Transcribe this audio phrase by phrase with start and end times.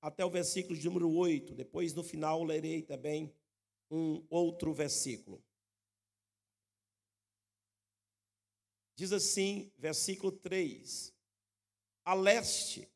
[0.00, 1.54] até o versículo de número 8.
[1.54, 3.34] Depois, no final, lerei também
[3.90, 5.42] um outro versículo.
[8.96, 11.12] Diz assim, versículo 3:
[12.04, 12.88] A leste,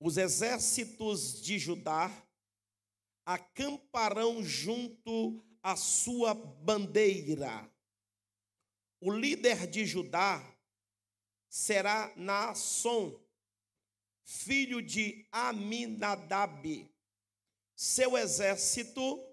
[0.00, 2.10] os exércitos de Judá
[3.26, 7.70] acamparão junto à sua bandeira.
[9.00, 10.42] O líder de Judá
[11.48, 13.20] será Naasson,
[14.28, 16.94] filho de Aminadab.
[17.74, 19.26] Seu exército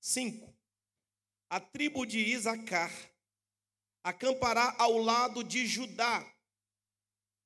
[0.00, 0.52] 5.
[1.48, 2.92] A tribo de Isacar
[4.02, 6.28] acampará ao lado de Judá.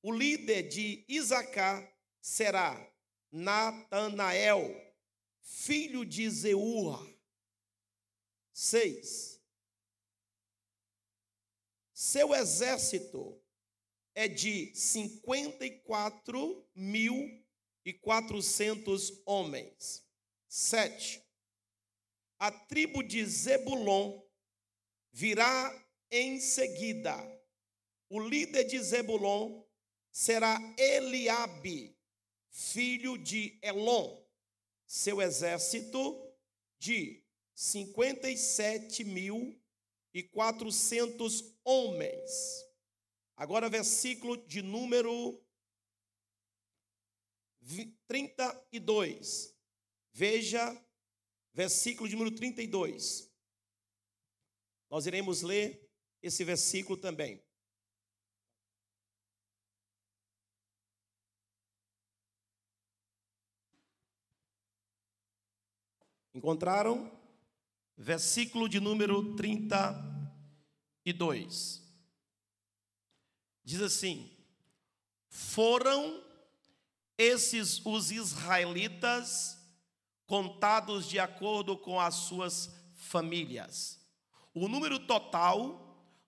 [0.01, 2.91] O líder de Isacar será
[3.31, 4.75] Natanael,
[5.41, 7.07] filho de Zeua.
[8.51, 9.32] 6.
[12.05, 13.41] Seu exército
[14.13, 17.41] é de 54 mil
[17.85, 20.05] e 400 homens.
[20.49, 21.23] 7.
[22.37, 24.21] A tribo de Zebulon
[25.13, 25.73] virá
[26.11, 27.15] em seguida.
[28.09, 29.63] O líder de Zebulon
[30.11, 31.97] será Eliabe,
[32.49, 34.21] filho de Elon.
[34.85, 36.21] Seu exército
[36.77, 37.23] de
[37.55, 39.57] 57 mil
[40.13, 42.63] e 400 homens.
[43.35, 45.41] Agora, versículo de número
[48.07, 49.57] 32.
[50.13, 50.85] Veja,
[51.53, 53.31] versículo de número 32.
[54.89, 55.89] Nós iremos ler
[56.21, 57.43] esse versículo também.
[66.35, 67.22] Encontraram?
[67.97, 71.81] Versículo de número 32.
[73.63, 74.31] Diz assim:
[75.29, 76.23] Foram
[77.17, 79.57] esses os israelitas
[80.25, 83.99] contados de acordo com as suas famílias.
[84.53, 85.79] O número total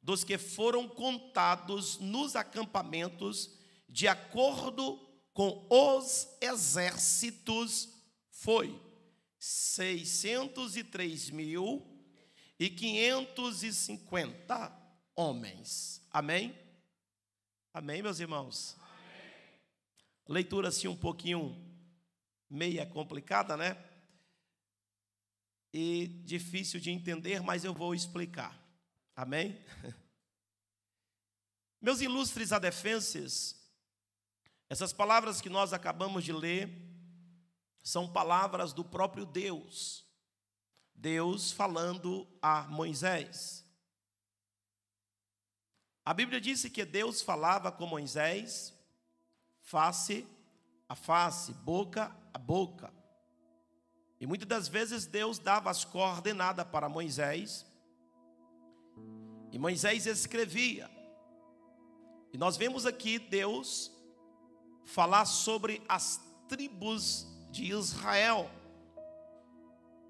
[0.02, 3.58] dos que foram contados nos acampamentos,
[3.90, 5.00] de acordo
[5.34, 7.90] com os exércitos,
[8.30, 8.85] foi
[9.46, 11.86] 603 mil
[12.60, 14.76] e 550
[15.16, 16.02] homens.
[16.10, 16.58] Amém?
[17.72, 18.76] Amém, meus irmãos?
[18.80, 19.32] Amém.
[20.28, 21.64] Leitura assim um pouquinho
[22.50, 23.78] meia complicada, né?
[25.72, 28.60] E difícil de entender, mas eu vou explicar.
[29.16, 29.64] Amém?
[31.80, 33.64] Meus ilustres adefenses,
[34.68, 36.85] essas palavras que nós acabamos de ler
[37.86, 40.04] são palavras do próprio Deus.
[40.96, 43.64] Deus falando a Moisés.
[46.04, 48.74] A Bíblia disse que Deus falava com Moisés
[49.62, 50.28] face
[50.90, 52.92] a face, boca a boca.
[54.20, 57.68] E muitas das vezes Deus dava as coordenadas para Moisés.
[59.52, 60.90] E Moisés escrevia.
[62.34, 63.92] E nós vemos aqui Deus
[64.86, 68.50] falar sobre as tribos de Israel.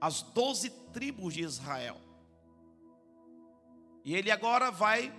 [0.02, 2.02] As doze tribos de Israel.
[4.04, 5.14] E ele agora vai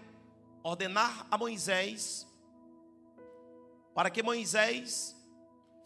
[0.63, 2.27] ordenar a Moisés
[3.95, 5.17] para que Moisés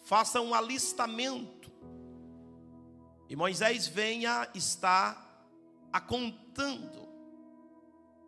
[0.05, 1.71] faça um alistamento
[3.29, 5.47] e Moisés venha estar
[5.93, 7.09] acontando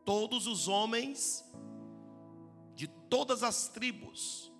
[0.05, 1.45] todos os homens
[2.75, 4.53] de todas as tribos.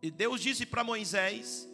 [0.00, 1.69] E Deus disse para Moisés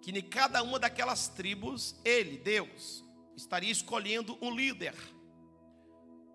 [0.00, 3.04] que em cada uma daquelas tribos, ele, Deus,
[3.36, 4.94] estaria escolhendo um líder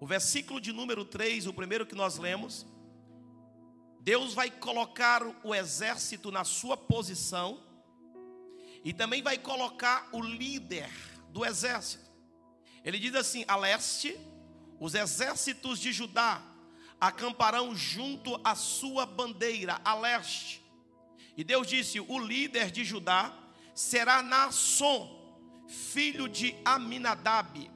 [0.04, 2.66] o versículo de número 3, o primeiro que nós lemos,
[4.02, 7.64] Deus vai colocar o exército na sua posição
[8.84, 10.90] e também vai colocar o líder
[11.30, 12.12] do exército.
[12.84, 14.20] Ele diz assim: a leste,
[14.78, 16.44] os exércitos de Judá
[17.00, 20.62] acamparão junto à sua bandeira, a leste.
[21.38, 23.34] E Deus disse: o líder de Judá
[23.74, 25.10] será Naasson,
[25.68, 27.70] filho de Aminadab.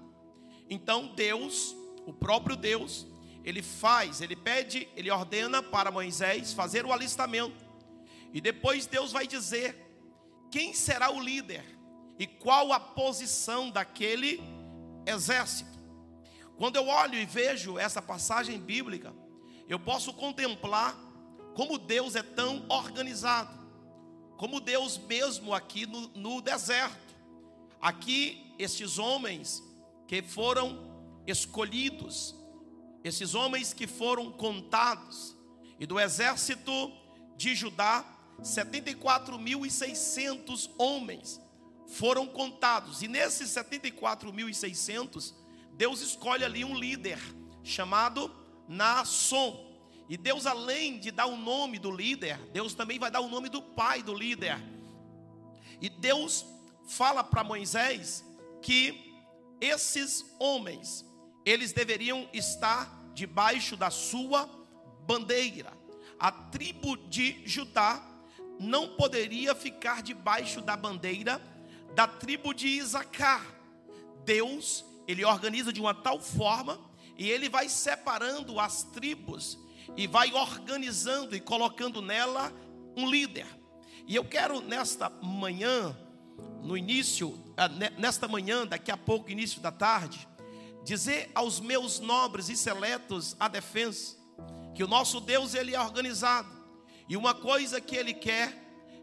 [0.69, 1.75] Então Deus
[2.07, 3.05] o próprio Deus,
[3.43, 7.65] ele faz, ele pede, ele ordena para Moisés fazer o alistamento.
[8.33, 9.75] E depois Deus vai dizer
[10.49, 11.65] quem será o líder
[12.17, 14.41] e qual a posição daquele
[15.05, 15.77] exército.
[16.55, 19.13] Quando eu olho e vejo essa passagem bíblica,
[19.67, 20.97] eu posso contemplar
[21.55, 23.53] como Deus é tão organizado,
[24.37, 27.15] como Deus mesmo aqui no, no deserto.
[27.81, 29.61] Aqui, estes homens
[30.07, 30.87] que foram
[31.25, 32.33] escolhidos,
[33.03, 35.35] esses homens que foram contados,
[35.79, 36.91] e do exército
[37.35, 38.05] de Judá,
[38.41, 41.41] 74.600 homens
[41.87, 43.01] foram contados.
[43.01, 45.33] E nesses 74.600,
[45.73, 47.19] Deus escolhe ali um líder
[47.63, 48.29] chamado
[48.67, 49.65] Naasson.
[50.09, 53.49] E Deus, além de dar o nome do líder, Deus também vai dar o nome
[53.49, 54.57] do pai do líder.
[55.81, 56.45] E Deus
[56.87, 58.23] fala para Moisés
[58.61, 59.13] que
[59.59, 61.05] esses homens,
[61.45, 64.49] eles deveriam estar debaixo da sua
[65.05, 65.73] bandeira.
[66.17, 68.01] A tribo de Judá
[68.59, 71.41] não poderia ficar debaixo da bandeira
[71.93, 73.45] da tribo de Isacar.
[74.23, 76.79] Deus, ele organiza de uma tal forma
[77.17, 79.57] e ele vai separando as tribos
[79.95, 82.51] e vai organizando e colocando nela
[82.95, 83.47] um líder.
[84.07, 85.95] E eu quero nesta manhã,
[86.63, 87.67] no início, ah,
[87.97, 90.27] nesta manhã, daqui a pouco, início da tarde,
[90.83, 94.15] dizer aos meus nobres e seletos a defesa
[94.77, 96.47] que o nosso Deus ele é organizado.
[97.09, 98.53] E uma coisa que ele quer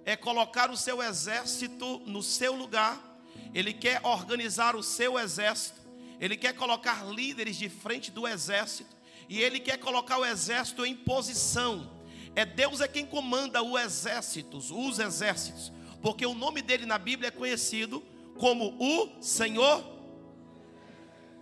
[0.05, 2.97] é colocar o seu exército no seu lugar.
[3.53, 5.81] Ele quer organizar o seu exército.
[6.21, 8.94] Ele quer colocar líderes de frente do exército
[9.29, 11.91] e ele quer colocar o exército em posição.
[12.35, 15.73] É Deus é quem comanda os exércitos, os exércitos,
[16.03, 18.03] porque o nome dele na Bíblia é conhecido
[18.39, 19.85] como o Senhor,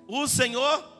[0.06, 0.92] o Senhor,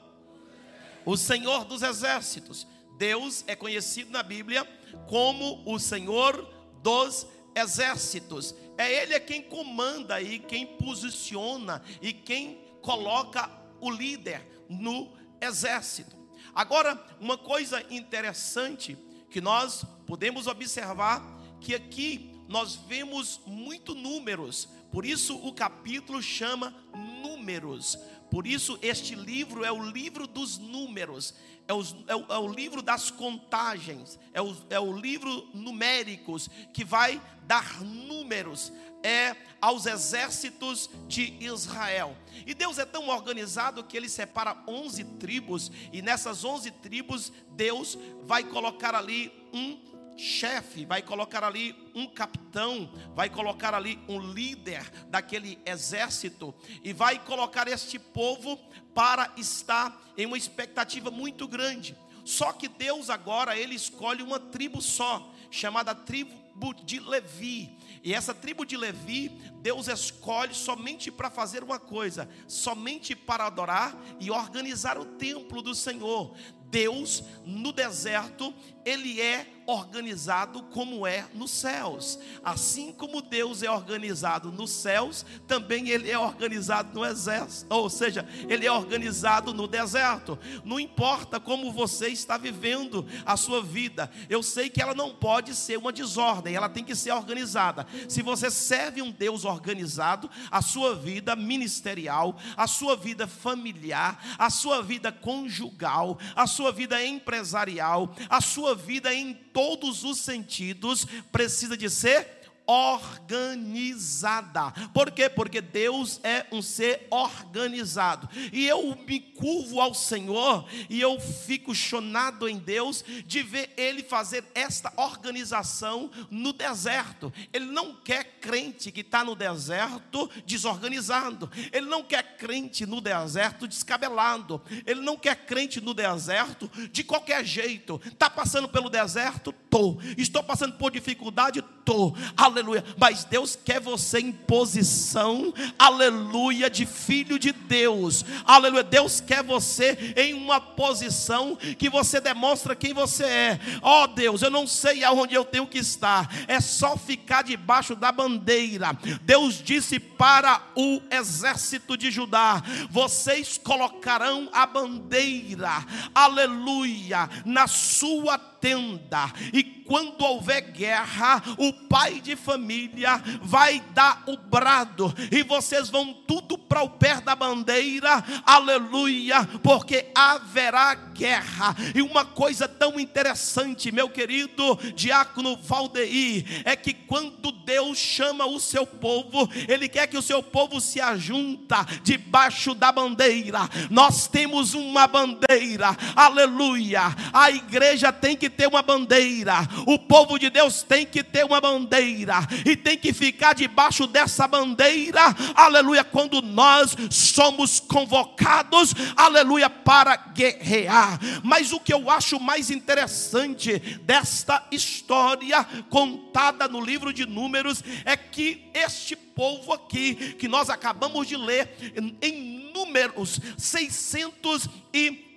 [1.04, 2.66] o Senhor dos exércitos.
[2.96, 4.64] Deus é conhecido na Bíblia
[5.08, 6.48] como o Senhor
[6.82, 8.54] dos exércitos.
[8.78, 13.50] É Ele é quem comanda e quem posiciona e quem coloca
[13.80, 16.21] o líder no exército.
[16.54, 18.96] Agora, uma coisa interessante
[19.30, 21.22] que nós podemos observar
[21.60, 26.74] que aqui nós vemos muito números, por isso o capítulo chama
[27.22, 27.98] números.
[28.30, 31.34] Por isso este livro é o livro dos números,
[31.68, 34.40] é, os, é, o, é o, livro das contagens, é
[34.74, 38.72] é o livro numéricos que vai dar números
[39.02, 42.16] é aos exércitos de Israel.
[42.46, 47.96] E Deus é tão organizado que ele separa 11 tribos e nessas 11 tribos Deus
[48.24, 49.78] vai colocar ali um
[50.16, 57.18] chefe, vai colocar ali um capitão, vai colocar ali um líder daquele exército e vai
[57.18, 58.58] colocar este povo
[58.94, 61.96] para estar em uma expectativa muito grande.
[62.24, 67.76] Só que Deus agora ele escolhe uma tribo só, chamada tribo de Levi.
[68.02, 69.28] E essa tribo de Levi,
[69.60, 75.74] Deus escolhe somente para fazer uma coisa, somente para adorar e organizar o templo do
[75.74, 76.34] Senhor.
[76.68, 78.52] Deus no deserto,
[78.84, 82.18] ele é organizado como é nos céus.
[82.44, 88.26] Assim como Deus é organizado nos céus, também ele é organizado no exército, ou seja,
[88.48, 90.38] ele é organizado no deserto.
[90.64, 95.54] Não importa como você está vivendo a sua vida, eu sei que ela não pode
[95.54, 97.86] ser uma desordem, ela tem que ser organizada.
[98.08, 104.50] Se você serve um Deus organizado, a sua vida ministerial, a sua vida familiar, a
[104.50, 111.76] sua vida conjugal, a sua vida empresarial, a sua vida em todos os sentidos precisa
[111.76, 114.72] de ser organizada.
[114.92, 115.28] Por quê?
[115.28, 118.28] Porque Deus é um ser organizado.
[118.52, 124.02] E eu me curvo ao Senhor e eu fico chonado em Deus de ver Ele
[124.02, 127.32] fazer esta organização no deserto.
[127.52, 131.50] Ele não quer crente que está no deserto desorganizado.
[131.72, 134.62] Ele não quer crente no deserto descabelado.
[134.86, 138.00] Ele não quer crente no deserto de qualquer jeito.
[138.04, 139.52] Está passando pelo deserto?
[139.70, 139.98] Tô.
[140.16, 141.62] Estou passando por dificuldade?
[141.84, 142.14] Tô
[142.52, 142.84] aleluia.
[142.96, 148.82] Mas Deus quer você em posição, aleluia, de filho de Deus, aleluia.
[148.82, 153.60] Deus quer você em uma posição que você demonstra quem você é.
[153.80, 157.96] Ó oh, Deus, eu não sei aonde eu tenho que estar, é só ficar debaixo
[157.96, 158.96] da bandeira.
[159.22, 169.30] Deus disse para o exército de Judá: vocês colocarão a bandeira, aleluia, na sua tenda,
[169.52, 176.14] e quando houver guerra, o pai de família vai dar o brado, e vocês vão
[176.14, 181.74] tudo para o pé da bandeira, aleluia, porque haverá guerra.
[181.94, 188.60] E uma coisa tão interessante, meu querido diácono Valdeir, é que quando Deus chama o
[188.60, 193.68] seu povo, Ele quer que o seu povo se ajunta debaixo da bandeira.
[193.90, 197.02] Nós temos uma bandeira, aleluia.
[197.32, 199.56] A igreja tem que ter uma bandeira.
[199.86, 204.46] o povo de Deus tem que ter uma bandeira e tem que ficar debaixo dessa
[204.46, 205.22] bandeira,
[205.54, 211.18] aleluia, quando nós somos convocados, aleluia, para guerrear.
[211.42, 218.16] Mas o que eu acho mais interessante desta história contada no livro de Números é
[218.16, 225.31] que este povo aqui, que nós acabamos de ler, em Números 600 e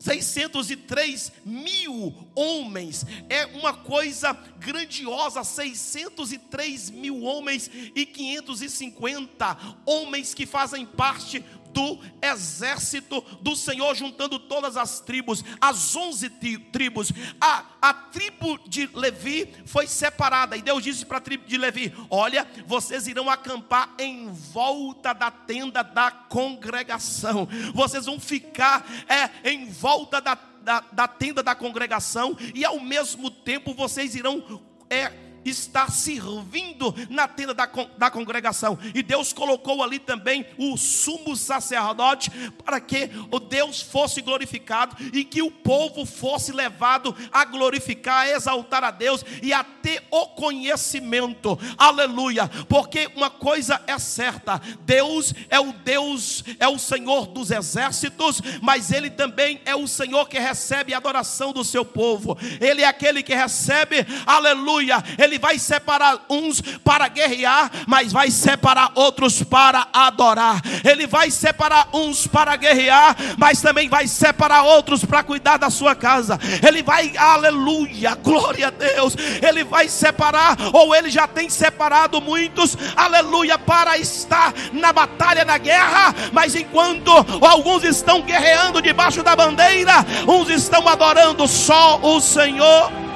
[0.00, 5.44] 603 mil homens, é uma coisa grandiosa.
[5.44, 14.76] 603 mil homens e 550 homens que fazem parte do exército do Senhor, juntando todas
[14.76, 17.12] as tribos, as onze tribos.
[17.40, 21.92] A, a tribo de Levi foi separada, e Deus disse para a tribo de Levi:
[22.10, 29.68] Olha, vocês irão acampar em volta da tenda da congregação, vocês vão ficar é, em
[29.70, 34.62] volta da, da, da tenda da congregação, e ao mesmo tempo vocês irão.
[34.88, 38.78] É, está servindo na tenda da, da congregação.
[38.94, 42.30] E Deus colocou ali também o sumo sacerdote
[42.64, 48.30] para que o Deus fosse glorificado e que o povo fosse levado a glorificar, a
[48.30, 51.58] exaltar a Deus e a ter o conhecimento.
[51.76, 52.48] Aleluia!
[52.68, 58.90] Porque uma coisa é certa: Deus é o Deus, é o Senhor dos exércitos, mas
[58.90, 62.36] Ele também é o Senhor que recebe a adoração do seu povo.
[62.60, 65.02] Ele é aquele que recebe, aleluia.
[65.18, 70.60] Ele ele vai separar uns para guerrear, mas vai separar outros para adorar.
[70.84, 75.94] Ele vai separar uns para guerrear, mas também vai separar outros para cuidar da sua
[75.94, 76.38] casa.
[76.66, 79.14] Ele vai, aleluia, glória a Deus.
[79.40, 85.58] Ele vai separar, ou ele já tem separado muitos, aleluia, para estar na batalha, na
[85.58, 93.09] guerra, mas enquanto alguns estão guerreando debaixo da bandeira, uns estão adorando só o Senhor.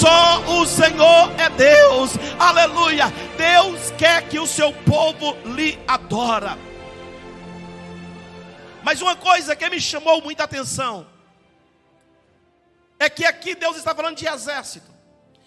[0.00, 2.10] Só o Senhor é Deus.
[2.38, 3.06] Aleluia.
[3.38, 6.58] Deus quer que o seu povo lhe adora.
[8.82, 11.06] Mas uma coisa que me chamou muita atenção
[12.98, 14.90] é que aqui Deus está falando de exército.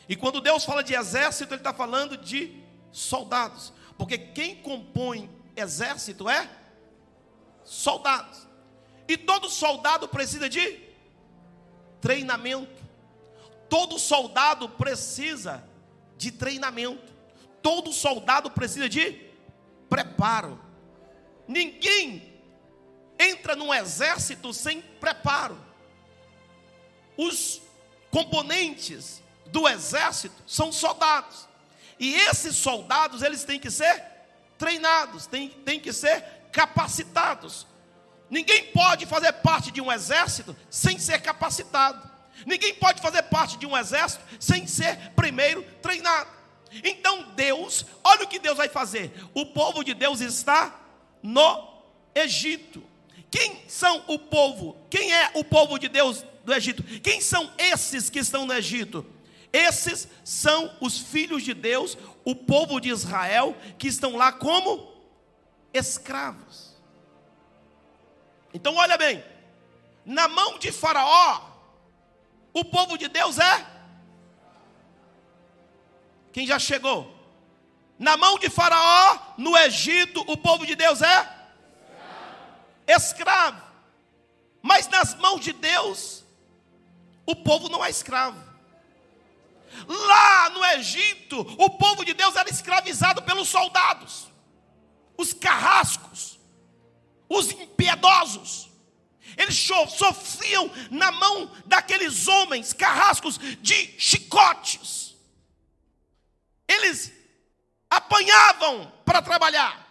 [0.07, 3.71] E quando Deus fala de exército, Ele está falando de soldados.
[3.99, 6.49] Porque quem compõe exército é
[7.63, 8.47] soldados.
[9.07, 10.79] E todo soldado precisa de
[12.01, 12.78] treinamento.
[13.69, 15.63] Todo soldado precisa
[16.17, 17.13] de treinamento.
[17.61, 19.29] Todo soldado precisa de
[19.89, 20.59] preparo.
[21.47, 22.41] Ninguém
[23.17, 25.59] entra num exército sem preparo.
[27.17, 27.61] Os
[28.11, 31.47] componentes do exército são soldados.
[31.99, 34.03] E esses soldados, eles têm que ser
[34.57, 36.21] treinados, têm, têm que ser
[36.51, 37.67] capacitados.
[38.29, 42.08] Ninguém pode fazer parte de um exército sem ser capacitado.
[42.45, 46.29] Ninguém pode fazer parte de um exército sem ser primeiro treinado.
[46.83, 49.11] Então Deus, olha o que Deus vai fazer.
[49.33, 50.79] O povo de Deus está
[51.21, 51.67] no
[52.13, 52.83] Egito.
[53.31, 54.77] Quem são o povo?
[54.89, 56.83] Quem é o povo de Deus do Egito?
[57.01, 59.05] Quem são esses que estão no Egito?
[59.51, 64.93] Esses são os filhos de Deus, o povo de Israel, que estão lá como
[65.73, 66.75] escravos.
[68.53, 69.23] Então, olha bem,
[70.05, 71.48] na mão de Faraó,
[72.53, 73.65] o povo de Deus é?
[76.31, 77.15] Quem já chegou?
[77.97, 81.37] Na mão de Faraó, no Egito, o povo de Deus é?
[82.87, 83.61] Escravo.
[84.61, 86.23] Mas nas mãos de Deus,
[87.25, 88.41] o povo não é escravo.
[89.87, 94.27] Lá no Egito, o povo de Deus era escravizado pelos soldados,
[95.17, 96.39] os carrascos,
[97.27, 98.68] os impiedosos.
[99.37, 105.15] Eles sofriam na mão daqueles homens carrascos de chicotes.
[106.67, 107.11] Eles
[107.89, 109.87] apanhavam para trabalhar.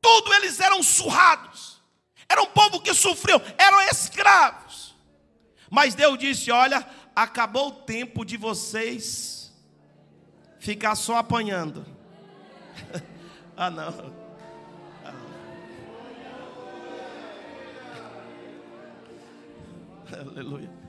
[0.00, 1.80] Tudo eles eram surrados.
[2.28, 4.94] Era um povo que sofreu, eram escravos.
[5.70, 9.52] Mas Deus disse: Olha, acabou o tempo de vocês
[10.58, 11.86] ficar só apanhando.
[13.56, 14.21] ah, não.
[20.36, 20.81] Aleluia.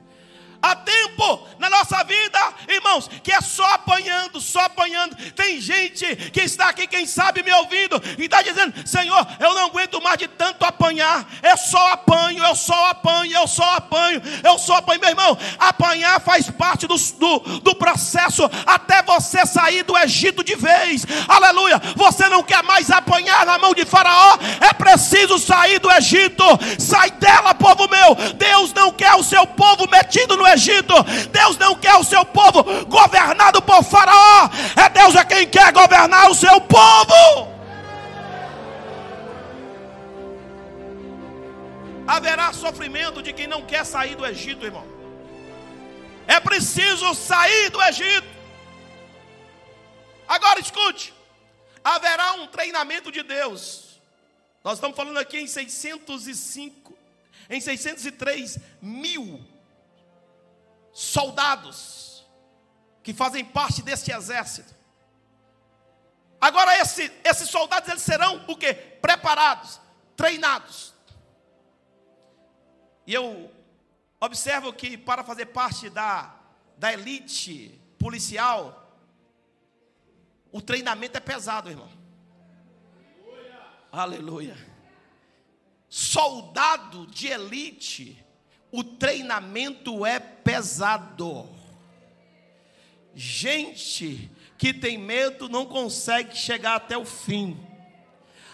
[0.64, 5.14] Há tempo na nossa vida, irmãos, que é só apanhando, só apanhando.
[5.32, 9.66] Tem gente que está aqui, quem sabe, me ouvindo, e está dizendo: Senhor, eu não
[9.66, 11.26] aguento mais de tanto apanhar.
[11.42, 15.00] Eu só apanho, eu só apanho, eu só apanho, eu só apanho.
[15.00, 20.56] Meu irmão, apanhar faz parte do, do, do processo até você sair do Egito de
[20.56, 21.04] vez.
[21.28, 21.78] Aleluia.
[21.94, 26.42] Você não quer mais apanhar na mão de Faraó, é preciso sair do Egito.
[26.78, 28.14] Sai dela, povo meu.
[28.34, 30.53] Deus não quer o seu povo metido no Egito.
[31.30, 34.48] Deus não quer o seu povo governado por Faraó.
[34.76, 37.52] É Deus é quem quer governar o seu povo.
[42.06, 44.86] Haverá sofrimento de quem não quer sair do Egito, irmão.
[46.26, 48.28] É preciso sair do Egito.
[50.28, 51.12] Agora escute:
[51.82, 54.00] haverá um treinamento de Deus.
[54.62, 56.96] Nós estamos falando aqui em 605,
[57.50, 59.53] em 603 mil
[60.94, 62.24] soldados
[63.02, 64.72] que fazem parte deste exército.
[66.40, 68.72] Agora esse, esses soldados eles serão o que?
[68.72, 69.80] Preparados,
[70.16, 70.94] treinados.
[73.06, 73.50] E eu
[74.20, 76.34] observo que para fazer parte da,
[76.78, 78.98] da elite policial,
[80.52, 81.90] o treinamento é pesado, irmão.
[83.90, 84.54] Aleluia.
[84.54, 84.74] Aleluia.
[85.88, 88.23] Soldado de elite,
[88.74, 91.48] o treinamento é pesado.
[93.14, 94.28] Gente
[94.58, 97.56] que tem medo não consegue chegar até o fim.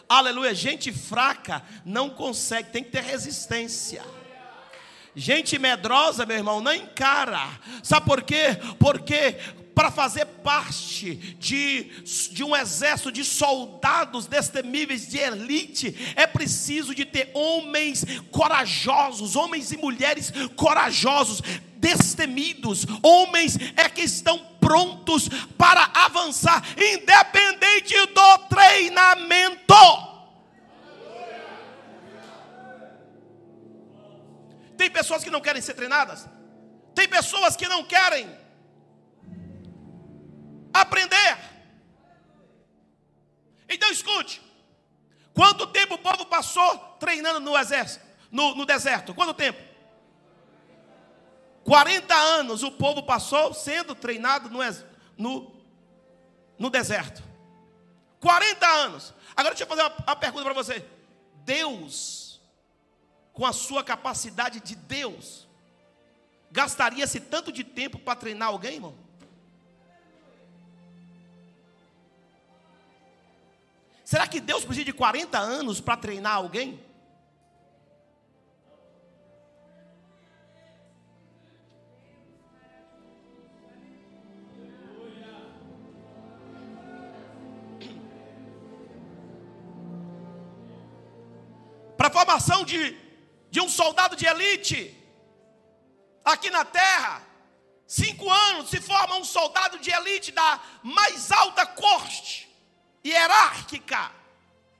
[0.07, 0.55] Aleluia.
[0.55, 4.05] Gente fraca não consegue, tem que ter resistência.
[5.17, 7.59] Gente medrosa, meu irmão, não encara.
[7.83, 8.59] Sabe por quê?
[8.79, 9.39] Porque
[9.75, 11.85] para fazer parte de,
[12.33, 19.73] de um exército de soldados destemíveis de elite, é preciso de ter homens corajosos, homens
[19.73, 21.41] e mulheres corajosos,
[21.77, 29.75] destemidos, homens é que estão prontos para avançar, independente do treinamento.
[34.77, 36.29] Tem pessoas que não querem ser treinadas,
[36.95, 38.40] tem pessoas que não querem
[40.73, 41.39] aprender.
[43.69, 44.43] Então escute:
[45.33, 49.15] quanto tempo o povo passou treinando no exército, no, no deserto?
[49.15, 49.71] Quanto tempo?
[51.65, 54.61] 40 anos o povo passou sendo treinado no,
[55.17, 55.53] no,
[56.59, 57.23] no deserto.
[58.19, 59.15] 40 anos.
[59.37, 60.85] Agora deixa eu fazer uma, uma pergunta para você.
[61.45, 62.41] Deus,
[63.33, 65.47] com a sua capacidade de Deus,
[66.51, 69.10] gastaria esse tanto de tempo para treinar alguém, irmão?
[74.11, 76.85] Será que Deus precisa de 40 anos para treinar alguém?
[91.97, 92.99] Para a formação de,
[93.49, 94.93] de um soldado de elite,
[96.25, 97.23] aqui na terra,
[97.87, 102.50] cinco anos se forma um soldado de elite da mais alta corte
[103.05, 104.13] hierárquica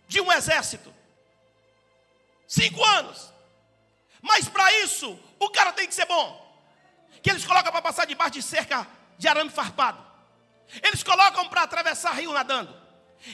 [0.07, 0.95] de um exército.
[2.47, 3.33] Cinco anos.
[4.21, 6.29] Mas para isso, o cara tem que ser bom.
[7.23, 8.87] Que eles colocam para passar debaixo de cerca
[9.19, 10.05] de arame farpado.
[10.83, 12.75] Eles colocam para atravessar rio nadando.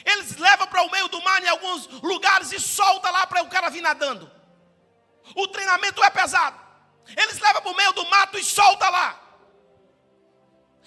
[0.05, 3.49] Eles levam para o meio do mar em alguns lugares e soltam lá para o
[3.49, 4.29] cara vir nadando.
[5.35, 6.59] O treinamento é pesado.
[7.15, 9.19] Eles levam para o meio do mato e soltam lá.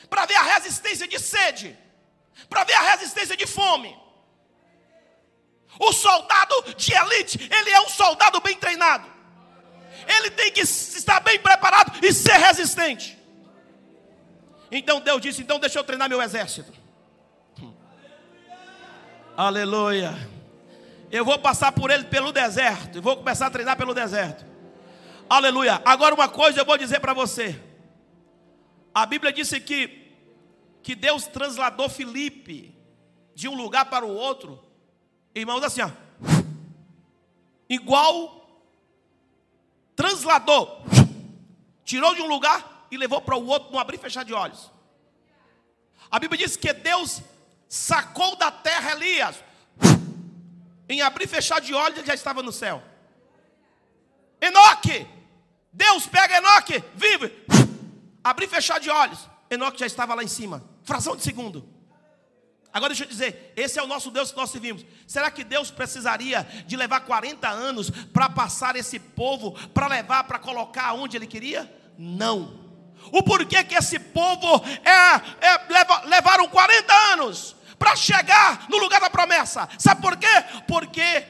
[0.08, 1.78] Para ver a resistência de sede
[2.48, 3.96] para ver a resistência de fome.
[5.78, 9.08] O soldado de elite, ele é um soldado bem treinado.
[10.06, 13.18] Ele tem que estar bem preparado e ser resistente.
[14.70, 16.72] Então Deus disse: então deixa eu treinar meu exército.
[19.36, 20.14] Aleluia.
[21.10, 22.98] Eu vou passar por ele pelo deserto.
[22.98, 24.44] E vou começar a treinar pelo deserto.
[25.28, 25.80] Aleluia.
[25.84, 27.58] Agora uma coisa eu vou dizer para você.
[28.94, 29.99] A Bíblia disse que
[30.82, 32.74] que Deus transladou Filipe
[33.34, 34.62] de um lugar para o outro,
[35.34, 35.90] irmãos, assim, ó,
[37.68, 38.40] igual
[39.94, 40.82] transladou,
[41.84, 44.70] tirou de um lugar e levou para o outro, não abrir e fechar de olhos.
[46.10, 47.22] A Bíblia diz que Deus
[47.68, 49.36] sacou da terra Elias,
[50.88, 52.82] em abrir e fechar de olhos, ele já estava no céu.
[54.40, 55.06] Enoque,
[55.72, 57.46] Deus pega Enoque, vive,
[58.24, 61.68] abrir e fechar de olhos, Enoque já estava lá em cima fração de segundo.
[62.72, 64.84] Agora deixa eu dizer, esse é o nosso Deus que nós servimos.
[65.06, 70.38] Será que Deus precisaria de levar 40 anos para passar esse povo, para levar, para
[70.38, 71.72] colocar onde ele queria?
[71.98, 72.60] Não.
[73.12, 79.00] O porquê que esse povo é, é leva, levaram 40 anos para chegar no lugar
[79.00, 79.68] da promessa?
[79.78, 80.44] Sabe por quê?
[80.68, 81.24] Porque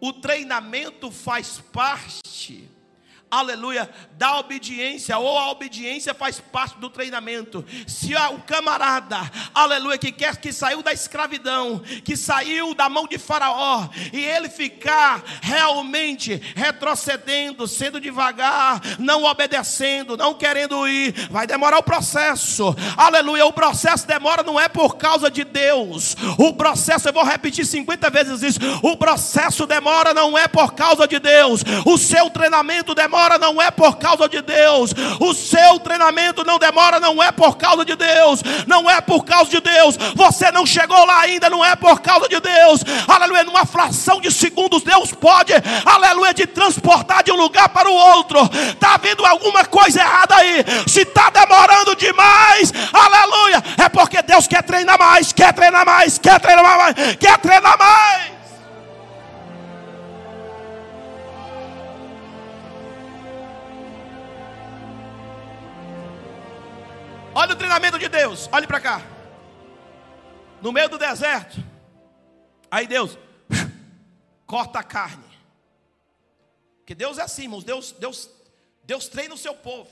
[0.00, 2.68] o treinamento faz parte
[3.38, 7.64] aleluia, da obediência, ou a obediência faz parte do treinamento.
[7.86, 9.18] Se o camarada,
[9.54, 14.48] aleluia, que quer que saiu da escravidão, que saiu da mão de Faraó, e ele
[14.48, 23.46] ficar realmente retrocedendo, sendo devagar, não obedecendo, não querendo ir, vai demorar o processo, aleluia.
[23.46, 28.10] O processo demora não é por causa de Deus, o processo, eu vou repetir 50
[28.10, 33.38] vezes isso, o processo demora não é por causa de Deus, o seu treinamento demora
[33.38, 37.84] não é por causa de Deus, o seu treinamento não demora não é por causa
[37.84, 41.74] de Deus, não é por causa de Deus, você não chegou lá ainda, não é
[41.74, 45.52] por causa de Deus, aleluia, numa fração de segundos, Deus pode,
[45.84, 50.64] aleluia, te transportar de um lugar para o outro, está vendo alguma coisa errada aí,
[50.86, 56.38] se está demorando demais, aleluia, é porque Deus quer treinar mais, quer treinar mais, quer
[56.40, 58.33] treinar mais, quer treinar mais.
[67.34, 69.02] Olha o treinamento de Deus, olhe para cá.
[70.62, 71.62] No meio do deserto,
[72.70, 73.18] aí Deus
[74.46, 75.24] corta a carne.
[76.78, 77.64] Porque Deus é assim, irmãos.
[77.64, 78.30] Deus, Deus,
[78.84, 79.90] Deus treina o seu povo.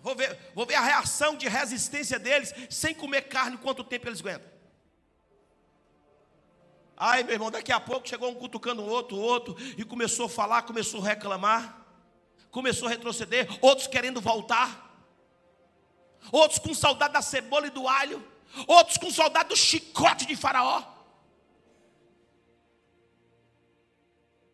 [0.00, 4.20] Vou ver, vou ver a reação de resistência deles sem comer carne, quanto tempo eles
[4.20, 4.50] aguentam.
[6.96, 10.26] Ai, meu irmão, daqui a pouco chegou um cutucando o outro, o outro, e começou
[10.26, 11.86] a falar, começou a reclamar,
[12.50, 14.91] começou a retroceder, outros querendo voltar,
[16.30, 18.24] outros com saudade da cebola e do alho,
[18.66, 20.82] outros com saudade do chicote de Faraó.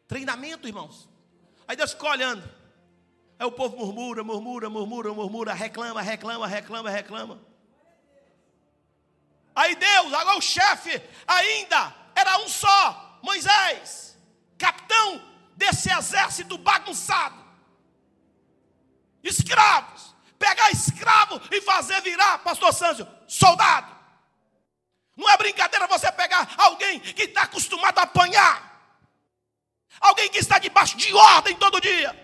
[0.06, 1.08] Treinamento, irmãos.
[1.66, 2.42] Aí Deus ficou olhando.
[3.38, 7.40] Aí o povo murmura, murmura, murmura, murmura, reclama, reclama, reclama, reclama.
[9.54, 14.16] Aí Deus, agora o chefe ainda era um só, Moisés,
[14.56, 15.22] capitão
[15.56, 17.44] desse exército bagunçado.
[19.22, 23.98] Escravos, pegar escravo e fazer virar, pastor Sâncio, soldado.
[25.16, 28.68] Não é brincadeira você pegar alguém que está acostumado a apanhar.
[30.00, 32.16] Alguém que está debaixo de ordem todo dia.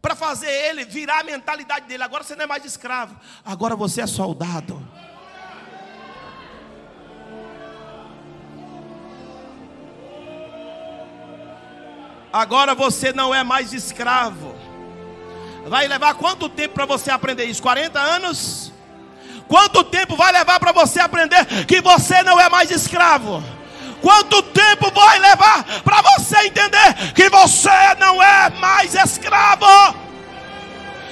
[0.00, 2.04] Para fazer ele virar a mentalidade dele.
[2.04, 3.18] Agora você não é mais escravo.
[3.44, 4.80] Agora você é soldado.
[12.32, 14.53] Agora você não é mais escravo.
[15.66, 17.62] Vai levar quanto tempo para você aprender isso?
[17.62, 18.72] 40 anos?
[19.48, 23.42] Quanto tempo vai levar para você aprender que você não é mais escravo?
[24.00, 29.66] Quanto tempo vai levar para você entender que você não é mais escravo?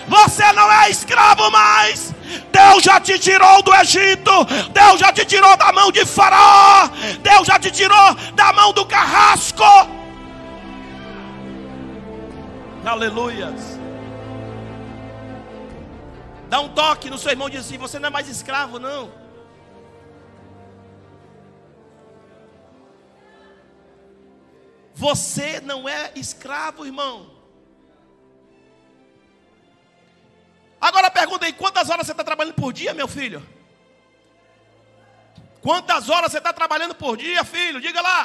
[0.08, 2.14] Você não é escravo mais.
[2.50, 4.30] Deus já te tirou do Egito.
[4.72, 6.88] Deus já te tirou da mão de Faraó.
[7.20, 9.64] Deus já te tirou da mão do carrasco.
[12.84, 13.71] Aleluias.
[16.52, 19.10] Dá um toque no seu irmão e diz assim: Você não é mais escravo, não.
[24.92, 27.30] Você não é escravo, irmão.
[30.78, 33.42] Agora pergunta aí: quantas horas você está trabalhando por dia, meu filho?
[35.62, 37.80] Quantas horas você está trabalhando por dia, filho?
[37.80, 38.20] Diga lá.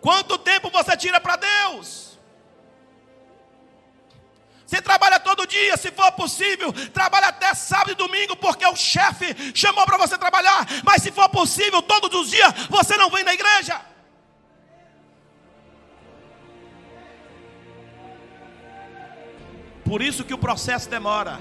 [0.00, 2.13] Quanto tempo você tira para Deus?
[4.74, 9.52] Você trabalha todo dia, se for possível, trabalha até sábado e domingo, porque o chefe
[9.54, 10.66] chamou para você trabalhar.
[10.82, 13.80] Mas se for possível, todos os dias, você não vem na igreja.
[19.84, 21.38] Por isso que o processo demora.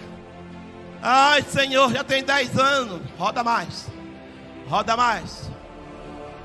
[1.01, 3.01] Ai, Senhor, já tem 10 anos.
[3.17, 3.87] Roda mais.
[4.67, 5.49] Roda mais.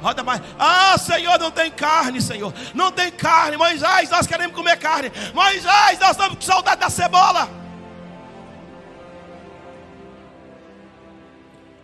[0.00, 0.40] Roda mais.
[0.58, 2.52] Ah, Senhor, não tem carne, Senhor.
[2.74, 3.56] Não tem carne.
[3.56, 5.10] Moisés, nós queremos comer carne.
[5.34, 7.48] Moisés, nós estamos com saudade da cebola.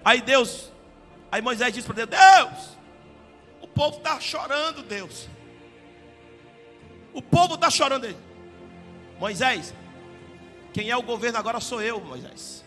[0.05, 0.70] Aí Deus,
[1.33, 2.79] aí Moisés disse para Deus: Deus,
[3.61, 5.29] o povo está chorando, Deus.
[7.12, 8.05] O povo está chorando.
[8.05, 8.16] Ele.
[9.18, 9.74] Moisés,
[10.72, 12.64] quem é o governo agora sou eu, Moisés.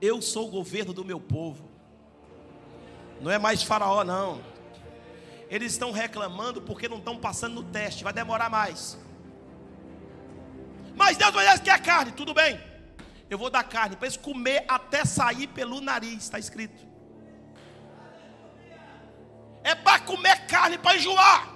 [0.00, 1.71] Eu sou o governo do meu povo.
[3.22, 4.42] Não é mais Faraó, não.
[5.48, 8.98] Eles estão reclamando porque não estão passando no teste, vai demorar mais.
[10.96, 12.60] Mas Deus vai dizer que é carne, tudo bem.
[13.30, 16.84] Eu vou dar carne para eles comer até sair pelo nariz, está escrito.
[19.62, 21.48] É para comer carne para enjoar.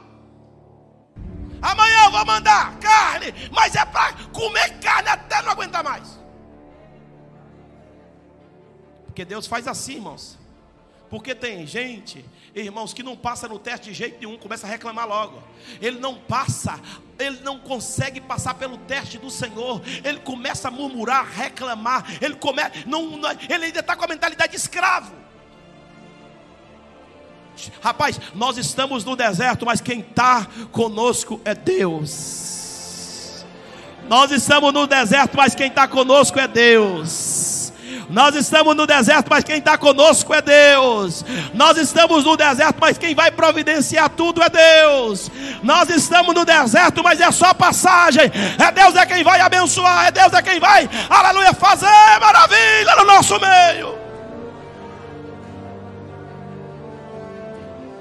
[1.61, 6.21] Amanhã eu vou mandar carne, mas é para comer carne até não aguentar mais.
[9.07, 10.46] Porque Deus faz assim, irmãos.
[11.09, 15.07] Porque tem gente, irmãos, que não passa no teste de jeito nenhum, começa a reclamar
[15.07, 15.43] logo.
[15.81, 16.81] Ele não passa,
[17.19, 19.81] ele não consegue passar pelo teste do Senhor.
[20.05, 22.05] Ele começa a murmurar, reclamar.
[22.21, 25.13] Ele começa, não, não ele ainda está com a mentalidade de escravo.
[27.81, 33.45] Rapaz, nós estamos no deserto, mas quem está conosco é Deus.
[34.09, 37.46] Nós estamos no deserto, mas quem está conosco é Deus.
[38.09, 41.25] Nós estamos no deserto, mas quem está conosco é Deus.
[41.53, 45.31] Nós estamos no deserto, mas quem vai providenciar tudo é Deus.
[45.63, 48.31] Nós estamos no deserto, mas é só passagem.
[48.59, 51.87] É Deus é quem vai abençoar, é Deus é quem vai, aleluia, fazer
[52.21, 53.99] maravilha no nosso meio.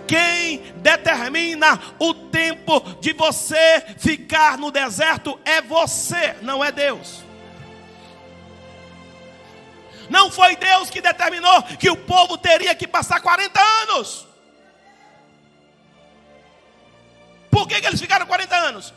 [0.07, 7.24] Quem determina o tempo de você ficar no deserto é você, não é Deus.
[10.09, 14.27] Não foi Deus que determinou que o povo teria que passar 40 anos.
[17.49, 18.93] Por que, que eles ficaram 40 anos?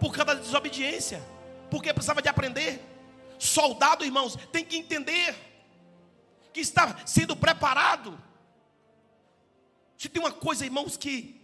[0.00, 1.22] Por causa da desobediência.
[1.70, 2.84] Porque precisava de aprender.
[3.38, 5.34] Soldado, irmãos, tem que entender
[6.52, 8.20] que está sendo preparado.
[9.96, 11.40] Se tem uma coisa, irmãos, que,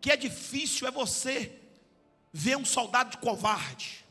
[0.00, 1.52] que é difícil, é você
[2.32, 4.05] ver um soldado de covarde.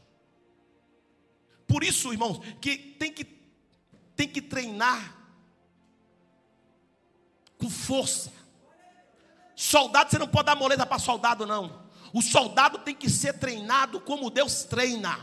[1.68, 3.26] Por isso, irmãos, que tem que,
[4.16, 5.16] tem que treinar
[7.58, 8.32] com força.
[9.56, 11.84] Soldado, você não pode dar moleza para soldado, não.
[12.14, 15.20] O soldado tem que ser treinado como Deus treina.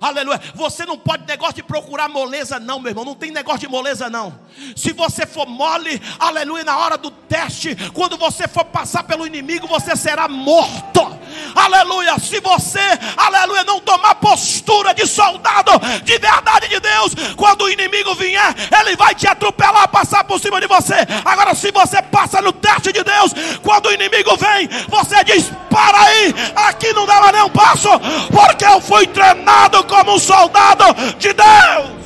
[0.00, 0.40] Aleluia.
[0.56, 3.04] Você não pode negócio de procurar moleza, não, meu irmão.
[3.04, 4.36] Não tem negócio de moleza, não.
[4.74, 9.68] Se você for mole, aleluia, na hora do teste, quando você for passar pelo inimigo,
[9.68, 11.21] você será morto.
[11.54, 12.18] Aleluia.
[12.18, 12.80] Se você,
[13.16, 18.96] aleluia, não tomar postura de soldado de verdade de Deus, quando o inimigo vier, ele
[18.96, 20.94] vai te atropelar, passar por cima de você.
[21.24, 26.00] Agora, se você passa no teste de Deus, quando o inimigo vem, você diz: Para
[26.00, 27.88] aí, aqui não dava nem um passo,
[28.30, 30.84] porque eu fui treinado como um soldado
[31.18, 32.02] de Deus.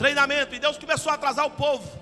[0.00, 1.99] Treinamento, e Deus começou a atrasar o povo.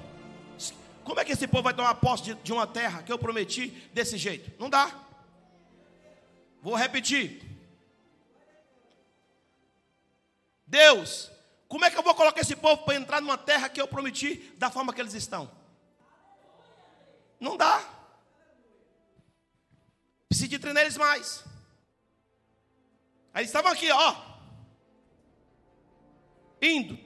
[1.08, 4.18] Como é que esse povo vai tomar posse de, uma terra que eu prometi desse
[4.18, 4.52] jeito?
[4.60, 4.94] Não dá.
[6.60, 7.40] Vou repetir.
[10.66, 11.30] Deus,
[11.66, 14.52] como é que eu vou colocar esse povo para entrar numa terra que eu prometi
[14.58, 15.50] da forma que eles estão?
[17.40, 17.82] Não dá.
[20.28, 21.42] Preciso de treinar eles mais.
[23.32, 24.14] Aí eles estavam aqui, ó.
[26.60, 26.98] Indo.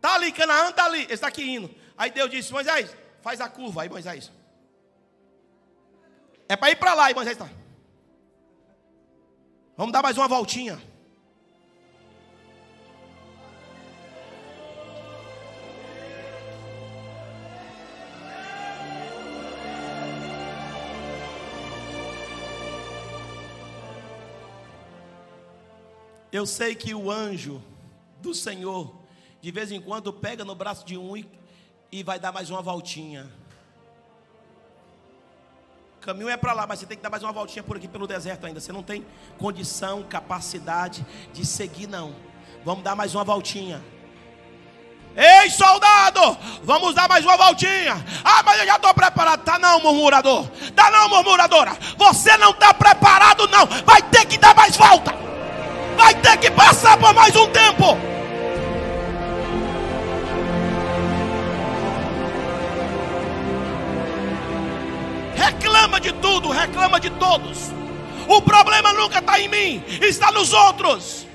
[0.00, 1.02] Tá ali, Canaã tá ali.
[1.02, 1.74] Ele está aqui indo.
[1.96, 2.94] Aí Deus disse: Moisés,
[3.28, 4.32] faz a curva aí, Moisés.
[6.48, 7.46] É para ir para lá, e Moisés está.
[9.76, 10.80] Vamos dar mais uma voltinha.
[26.32, 27.62] Eu sei que o anjo
[28.22, 28.98] do Senhor,
[29.42, 31.28] de vez em quando, pega no braço de um e,
[31.90, 33.30] e vai dar mais uma voltinha.
[35.96, 37.88] O caminho é para lá, mas você tem que dar mais uma voltinha por aqui
[37.88, 38.60] pelo deserto ainda.
[38.60, 39.04] Você não tem
[39.38, 42.14] condição, capacidade de seguir, não.
[42.64, 43.82] Vamos dar mais uma voltinha.
[45.16, 47.94] Ei, soldado, vamos dar mais uma voltinha.
[48.24, 49.42] Ah, mas eu já estou preparado.
[49.42, 50.46] Tá não, murmurador.
[50.76, 51.76] Tá não, murmuradora.
[51.96, 53.66] Você não está preparado, não.
[53.84, 55.18] Vai ter que dar mais volta
[55.98, 57.98] vai ter que passar por mais um tempo.
[65.48, 67.70] Reclama de tudo, reclama de todos.
[68.28, 71.26] O problema nunca está em mim, está nos outros.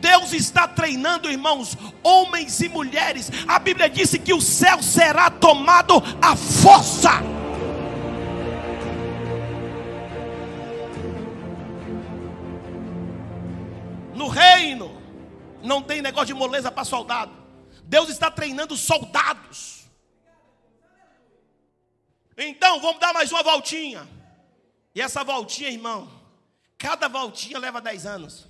[0.00, 3.30] Deus está treinando, irmãos, homens e mulheres.
[3.46, 7.22] A Bíblia disse que o céu será tomado à força.
[14.12, 14.90] No reino,
[15.62, 17.32] não tem negócio de moleza para soldado.
[17.84, 19.83] Deus está treinando soldados.
[22.36, 24.08] Então, vamos dar mais uma voltinha.
[24.94, 26.10] E essa voltinha, irmão,
[26.76, 28.46] cada voltinha leva 10 anos.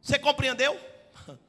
[0.00, 0.78] Você compreendeu?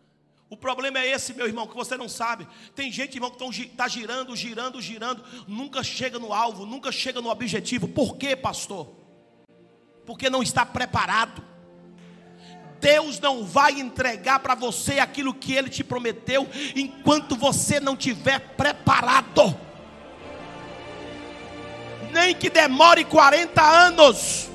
[0.47, 2.47] O problema é esse, meu irmão, que você não sabe.
[2.75, 7.29] Tem gente, irmão, que está girando, girando, girando, nunca chega no alvo, nunca chega no
[7.29, 7.87] objetivo.
[7.87, 8.95] Por quê, pastor?
[10.05, 11.43] porque não está preparado.
[12.79, 18.39] Deus não vai entregar para você aquilo que Ele te prometeu enquanto você não tiver
[18.39, 19.57] preparado.
[22.11, 24.49] nem que demore 40 anos.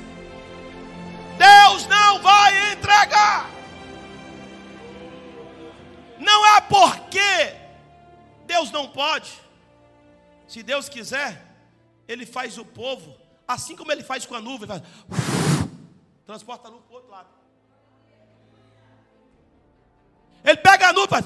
[1.36, 3.50] Deus não vai entregar.
[6.18, 7.54] Não é porque
[8.46, 9.32] Deus não pode.
[10.46, 11.42] Se Deus quiser,
[12.08, 14.82] Ele faz o povo, assim como Ele faz com a nuvem, faz,
[16.26, 17.39] transporta a nuvem para o outro lado.
[20.44, 21.24] Ele pega a nuvem, faz,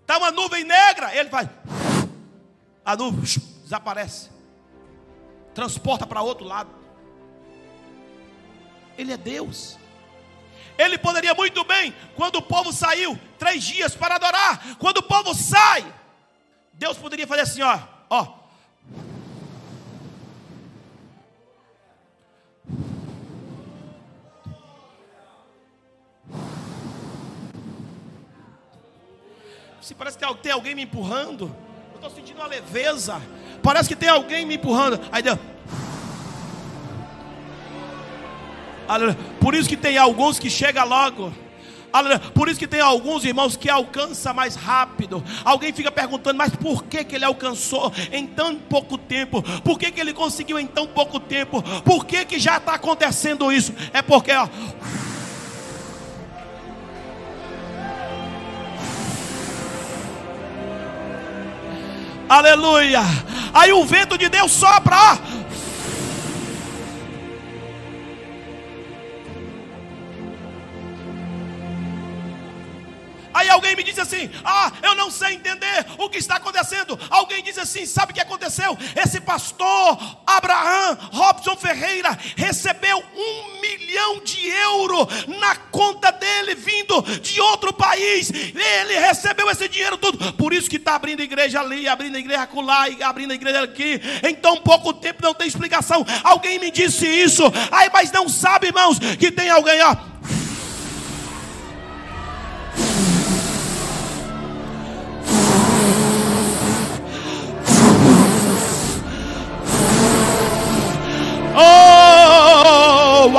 [0.00, 1.48] está uma nuvem negra, ele faz,
[2.84, 3.22] a nuvem
[3.62, 4.30] desaparece,
[5.54, 6.70] transporta para outro lado.
[8.96, 9.78] Ele é Deus.
[10.78, 15.34] Ele poderia muito bem, quando o povo saiu, três dias para adorar, quando o povo
[15.34, 15.84] sai,
[16.72, 17.78] Deus poderia fazer assim: ó,
[18.10, 18.45] ó.
[29.86, 31.54] Se parece que tem alguém me empurrando,
[31.92, 33.22] eu estou sentindo uma leveza.
[33.62, 34.98] Parece que tem alguém me empurrando.
[35.12, 35.38] Aí Deus.
[39.40, 41.32] Por isso que tem alguns que chega logo.
[42.34, 45.22] Por isso que tem alguns irmãos que alcança mais rápido.
[45.44, 49.40] Alguém fica perguntando, mas por que, que ele alcançou em tão pouco tempo?
[49.62, 51.62] Por que, que ele conseguiu em tão pouco tempo?
[51.82, 53.72] Por que, que já está acontecendo isso?
[53.92, 54.48] É porque, ó.
[62.28, 63.02] Aleluia!
[63.54, 65.16] Aí o vento de Deus sopra, ó.
[73.36, 76.98] Aí alguém me diz assim: Ah, eu não sei entender o que está acontecendo.
[77.10, 78.78] Alguém diz assim: Sabe o que aconteceu?
[78.96, 85.06] Esse pastor Abraão Robson Ferreira recebeu um milhão de euro
[85.38, 88.30] na conta dele, vindo de outro país.
[88.30, 90.32] Ele recebeu esse dinheiro tudo.
[90.32, 94.00] Por isso que está abrindo igreja ali, abrindo igreja acolá e abrindo igreja aqui.
[94.26, 96.06] Em tão pouco tempo não tem explicação.
[96.24, 97.42] Alguém me disse isso.
[97.70, 100.15] Aí, mas não sabe, irmãos, que tem alguém, ó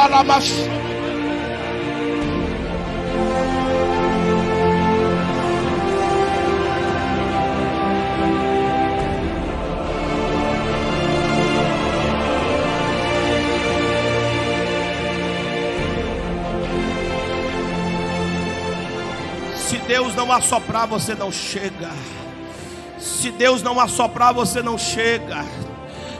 [0.07, 0.53] Alamash.
[19.57, 21.91] Se Deus não assoprar, você não chega.
[22.97, 25.43] Se Deus não assoprar, você não chega.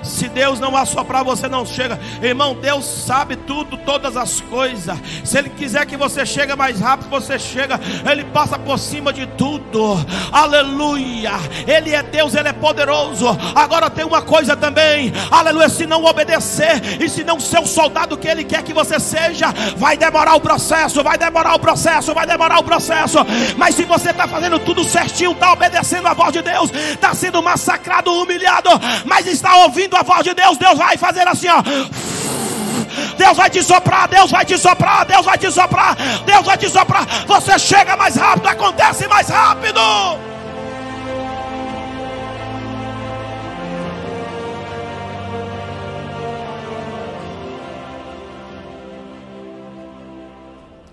[0.04, 2.00] Se Deus não assoprar, você não chega.
[2.22, 4.98] Irmão, Deus sabe tudo, todas as coisas.
[5.24, 7.80] Se Ele quiser que você chegue mais rápido, você chega.
[8.10, 9.98] Ele passa por cima de tudo.
[10.32, 11.34] Aleluia.
[11.68, 13.28] Ele é Deus, Ele é poderoso.
[13.56, 15.14] Agora tem uma coisa também.
[15.32, 15.70] Aleluia.
[15.70, 19.48] Se não obedecer e se não ser o soldado que Ele quer que você seja,
[19.78, 23.20] vai demorar o processo, vai demorar o processo, vai demorar o processo.
[23.58, 27.42] Mas se você está fazendo tudo certinho, está obedecendo a voz de Deus, está sendo
[27.42, 28.70] massacrado, humilhado,
[29.06, 31.62] mas está ouvindo a voz de Deus, Deus vai fazer assim, ó.
[33.17, 35.95] Deus vai te soprar, Deus vai te soprar, Deus vai te soprar,
[36.26, 37.06] Deus vai te soprar.
[37.26, 39.80] Você chega mais rápido, acontece mais rápido.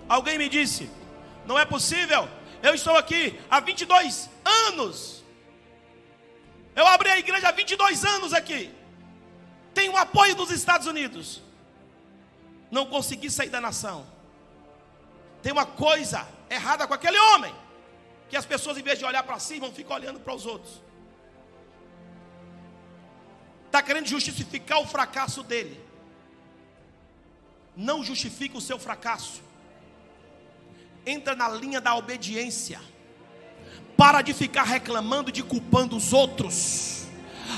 [0.09, 0.91] Alguém me disse:
[1.47, 2.29] não é possível.
[2.63, 4.31] Eu estou aqui há 22
[4.69, 5.23] anos.
[6.75, 8.71] Eu abri a igreja há 22 anos aqui
[9.75, 11.43] tem o apoio dos Estados Unidos.
[12.71, 14.07] Não consegui sair da nação.
[15.43, 17.55] Tem uma coisa errada com aquele homem.
[18.29, 20.81] Que as pessoas, em vez de olhar para si, vão ficar olhando para os outros.
[23.67, 25.83] Está querendo justificar o fracasso dele.
[27.77, 29.43] Não justifica o seu fracasso.
[31.05, 32.81] Entra na linha da obediência.
[33.97, 37.04] Para de ficar reclamando, de culpando os outros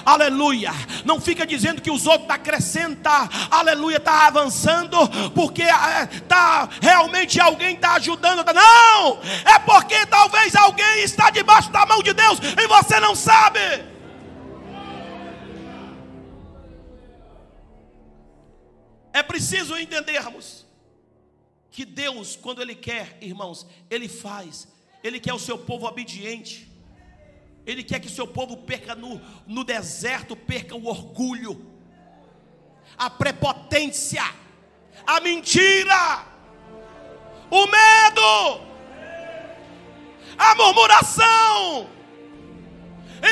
[0.04, 0.72] aleluia.
[1.04, 4.96] Não fica dizendo que os outros estão tá crescendo, tá, aleluia, está avançando,
[5.34, 6.08] porque é,
[6.80, 8.44] realmente alguém está ajudando.
[8.44, 13.14] Tá, não, é porque talvez alguém está debaixo da mão de Deus e você não
[13.14, 13.60] sabe.
[19.12, 20.66] É preciso entendermos
[21.70, 24.68] que Deus, quando Ele quer, irmãos, Ele faz.
[25.02, 26.70] Ele quer o seu povo obediente.
[27.66, 31.66] Ele quer que seu povo perca no, no deserto, perca o orgulho,
[32.96, 34.22] a prepotência,
[35.04, 36.24] a mentira,
[37.50, 38.60] o medo,
[40.38, 41.88] a murmuração.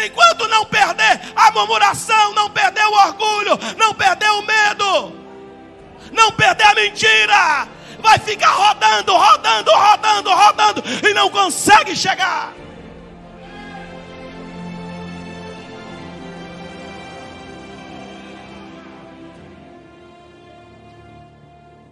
[0.05, 5.12] enquanto não perder a murmuração, não perder o orgulho, não perder o medo,
[6.11, 7.68] não perder a mentira,
[8.01, 12.64] vai ficar rodando, rodando, rodando, rodando e não consegue chegar.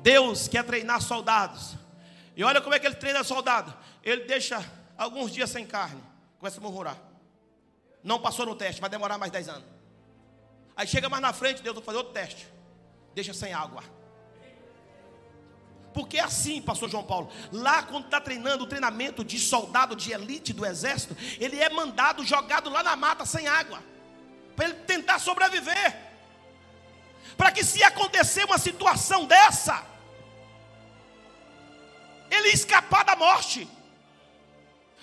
[0.03, 1.77] Deus quer treinar soldados.
[2.37, 3.73] E olha como é que ele treina soldado.
[4.03, 4.65] Ele deixa
[4.97, 6.03] alguns dias sem carne.
[6.39, 6.99] Começa a murmurar.
[8.03, 9.65] Não passou no teste, vai demorar mais 10 anos.
[10.77, 12.49] Aí chega mais na frente, Deus vai fazer outro teste.
[13.15, 13.83] Deixa sem água.
[15.93, 17.31] Porque é assim, pastor João Paulo.
[17.53, 22.25] Lá, quando está treinando o treinamento de soldado de elite do exército, ele é mandado,
[22.25, 23.83] jogado lá na mata sem água.
[24.57, 25.97] Para ele tentar sobreviver.
[27.37, 29.92] Para que se acontecer uma situação dessa,
[32.33, 33.69] ele escapar da morte.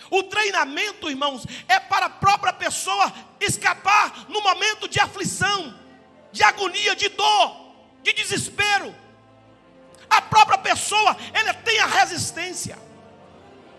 [0.10, 5.78] O treinamento, irmãos, é para a própria pessoa escapar no momento de aflição,
[6.32, 8.96] de agonia, de dor, de desespero.
[10.10, 12.78] A própria pessoa, ela tem a resistência.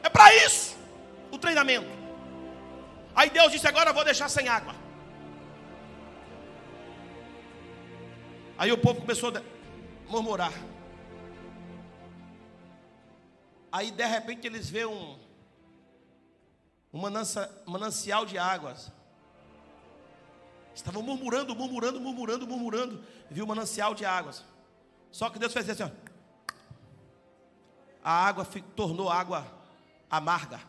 [0.02, 0.76] É para isso
[1.32, 1.90] o treinamento.
[3.14, 4.74] Aí Deus disse: Agora eu vou deixar sem água.
[8.56, 9.42] Aí o povo começou a
[10.08, 10.52] murmurar.
[13.72, 15.18] Aí de repente eles vê um,
[16.92, 17.00] um
[17.66, 18.90] manancial de águas.
[20.74, 23.04] Estavam murmurando, murmurando, murmurando, murmurando.
[23.30, 24.44] Viu o manancial de águas.
[25.10, 25.90] Só que Deus fez assim: ó.
[28.02, 29.46] a água tornou água
[30.10, 30.60] amarga.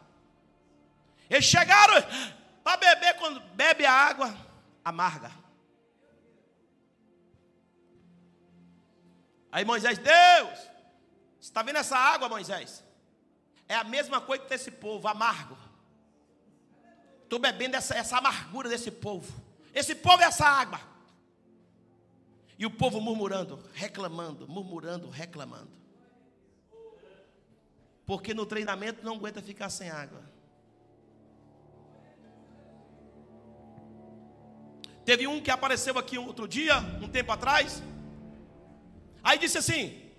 [1.29, 1.95] Eles chegaram
[2.63, 4.35] para beber, quando bebe a água
[4.83, 5.31] amarga.
[9.51, 10.59] Aí Moisés, Deus,
[11.39, 12.83] está vendo essa água, Moisés?
[13.72, 15.57] É a mesma coisa que esse povo, amargo.
[17.24, 19.34] Estou bebendo essa, essa amargura desse povo.
[19.74, 20.82] Esse povo é essa água.
[22.59, 25.72] E o povo murmurando, reclamando, murmurando, reclamando.
[28.05, 30.22] Porque no treinamento não aguenta ficar sem água.
[35.05, 37.82] Teve um que apareceu aqui outro dia, um tempo atrás.
[39.24, 40.11] Aí disse assim: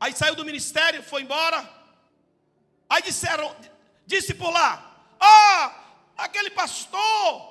[0.00, 1.81] Aí saiu do ministério, foi embora.
[2.92, 3.56] Aí disseram,
[4.06, 4.70] disse por lá:
[5.18, 5.74] Ah,
[6.14, 7.50] aquele pastor.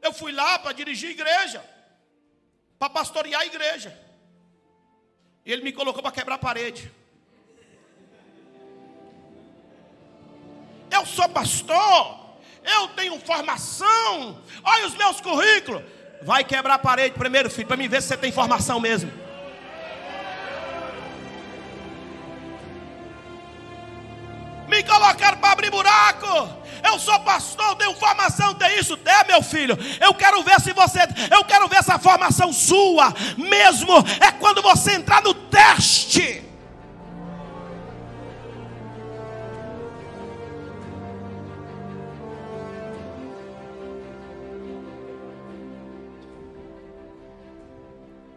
[0.00, 1.64] Eu fui lá para dirigir a igreja,
[2.78, 3.92] para pastorear a igreja.
[5.44, 6.92] E ele me colocou para quebrar a parede.
[10.92, 14.40] Eu sou pastor, eu tenho formação.
[14.62, 15.82] Olha os meus currículos.
[16.22, 19.25] Vai quebrar a parede primeiro, filho, para me ver se você tem formação mesmo.
[24.76, 26.50] Me colocaram para abrir buraco.
[26.84, 29.76] Eu sou pastor, tenho formação, tem isso, tem, meu filho.
[30.00, 31.00] Eu quero ver se você,
[31.30, 36.45] eu quero ver essa formação sua, mesmo é quando você entrar no teste.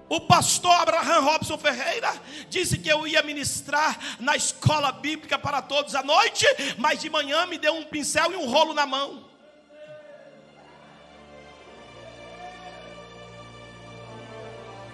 [0.10, 2.12] O pastor Abraham Robson Ferreira
[2.49, 6.45] disse que eu ia ministrar na escola bíblica para todos à noite,
[6.80, 9.28] mas de manhã me deu um pincel e um rolo na mão.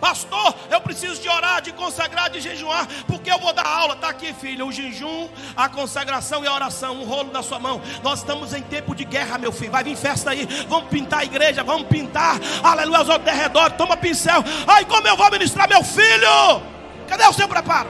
[0.05, 3.95] Pastor, eu preciso de orar, de consagrar, de jejuar, porque eu vou dar aula.
[3.95, 5.27] Está aqui, filho, o jejum,
[5.57, 7.81] a consagração e a oração, um rolo na sua mão.
[8.03, 9.71] Nós estamos em tempo de guerra, meu filho.
[9.71, 13.97] Vai vir festa aí, vamos pintar a igreja, vamos pintar, aleluia, os outros redor, toma
[13.97, 14.43] pincel.
[14.67, 16.61] Ai, como eu vou ministrar meu filho?
[17.07, 17.89] Cadê o seu preparo?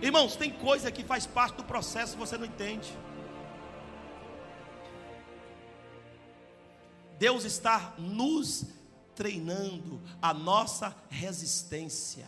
[0.00, 2.90] Irmãos, tem coisa que faz parte do processo e você não entende.
[7.18, 8.66] Deus está nos
[9.14, 12.26] treinando a nossa resistência.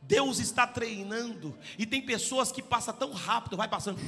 [0.00, 3.98] Deus está treinando, e tem pessoas que passam tão rápido, vai passando.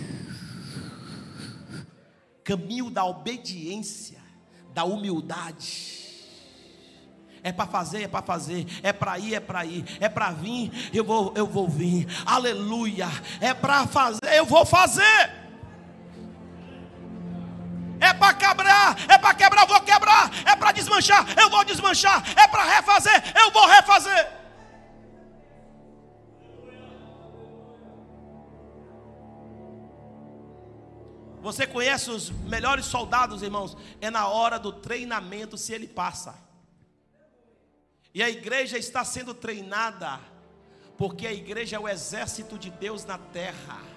[2.45, 4.21] Caminho da obediência,
[4.75, 6.05] da humildade.
[7.43, 10.91] É para fazer, é para fazer, é para ir, é para ir, é para vir,
[10.93, 12.07] eu vou, eu vou vir.
[12.27, 13.09] Aleluia.
[13.41, 15.36] É para fazer, eu vou fazer
[18.95, 22.65] quebrar, é para quebrar, eu vou quebrar, é para desmanchar, eu vou desmanchar, é para
[22.65, 24.37] refazer, eu vou refazer.
[31.43, 33.77] Você conhece os melhores soldados, irmãos?
[34.01, 36.35] É na hora do treinamento se ele passa.
[38.13, 40.19] E a igreja está sendo treinada,
[40.99, 43.96] porque a igreja é o exército de Deus na terra.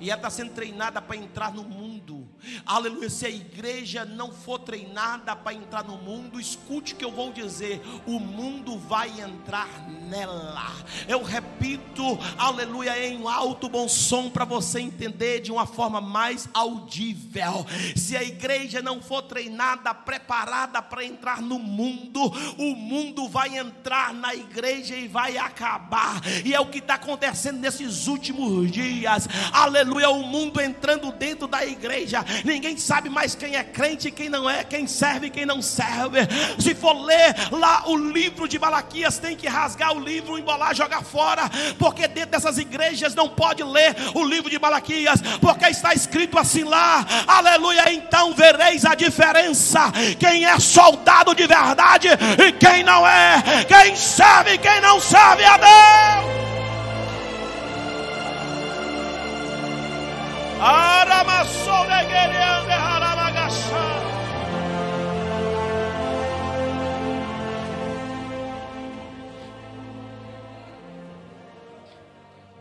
[0.00, 2.28] E ela está sendo treinada para entrar no mundo.
[2.64, 3.10] Aleluia.
[3.10, 7.32] Se a igreja não for treinada para entrar no mundo, escute o que eu vou
[7.32, 9.68] dizer: o mundo vai entrar
[10.08, 10.72] nela.
[11.08, 17.66] Eu repito, aleluia, em alto bom som para você entender de uma forma mais audível.
[17.96, 22.20] Se a igreja não for treinada, preparada para entrar no mundo,
[22.58, 26.20] o mundo vai entrar na igreja e vai acabar.
[26.44, 29.28] E é o que está acontecendo nesses últimos dias.
[29.52, 29.69] Aleluia,
[30.10, 32.24] o mundo entrando dentro da igreja.
[32.44, 35.62] Ninguém sabe mais quem é crente e quem não é, quem serve e quem não
[35.62, 36.20] serve.
[36.58, 41.02] Se for ler lá o livro de Malaquias, tem que rasgar o livro, embolar, jogar
[41.02, 41.42] fora,
[41.78, 46.64] porque dentro dessas igrejas não pode ler o livro de Malaquias, porque está escrito assim
[46.64, 47.06] lá.
[47.26, 49.92] Aleluia, então vereis a diferença.
[50.18, 52.08] Quem é soldado de verdade
[52.46, 56.39] e quem não é, quem serve e quem não serve a Deus.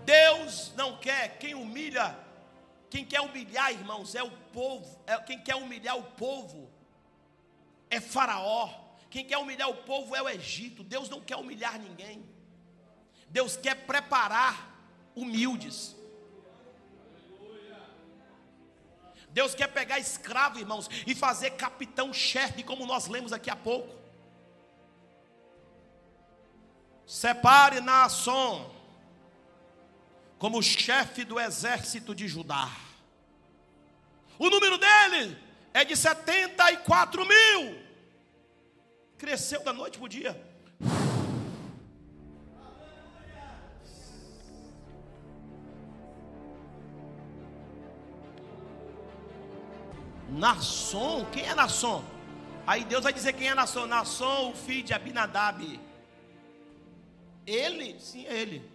[0.06, 2.18] Deus não quer quem humilha,
[2.90, 6.70] quem quer humilhar, irmãos, é o povo, é quem quer humilhar o povo
[7.90, 8.70] é Faraó.
[9.10, 10.84] Quem quer humilhar o povo é o Egito.
[10.84, 12.24] Deus não quer humilhar ninguém.
[13.28, 14.70] Deus quer preparar
[15.16, 15.96] humildes.
[19.40, 23.96] Deus quer pegar escravo, irmãos, e fazer capitão-chefe, como nós lemos aqui a pouco.
[27.06, 28.70] Separe Naasson
[30.38, 32.70] como chefe do exército de Judá.
[34.38, 35.38] O número dele
[35.74, 37.82] é de 74 mil.
[39.18, 40.49] Cresceu da noite para o dia.
[50.40, 52.02] Nasson, quem é Nasson?
[52.66, 53.86] Aí Deus vai dizer quem é Nasson.
[53.86, 55.80] Nasson, o filho de Abinadab.
[57.46, 58.72] Ele, sim, é ele.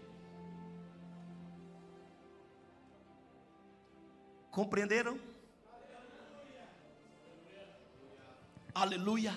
[4.51, 5.19] Compreenderam?
[8.75, 9.35] Aleluia.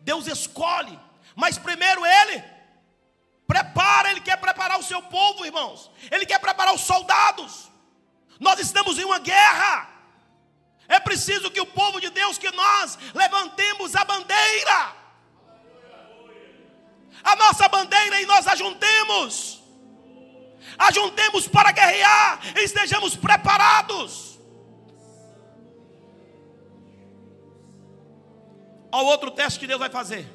[0.00, 0.98] Deus escolhe,
[1.34, 2.44] mas primeiro ele
[3.46, 5.90] prepara, ele quer preparar o seu povo, irmãos.
[6.10, 7.70] Ele quer preparar os soldados.
[8.38, 9.89] Nós estamos em uma guerra.
[10.90, 14.96] É preciso que o povo de Deus, que nós levantemos a bandeira.
[17.22, 19.62] A nossa bandeira e nós ajuntemos.
[20.76, 24.36] Ajuntemos para guerrear e estejamos preparados.
[28.90, 30.28] Olha o outro teste que Deus vai fazer.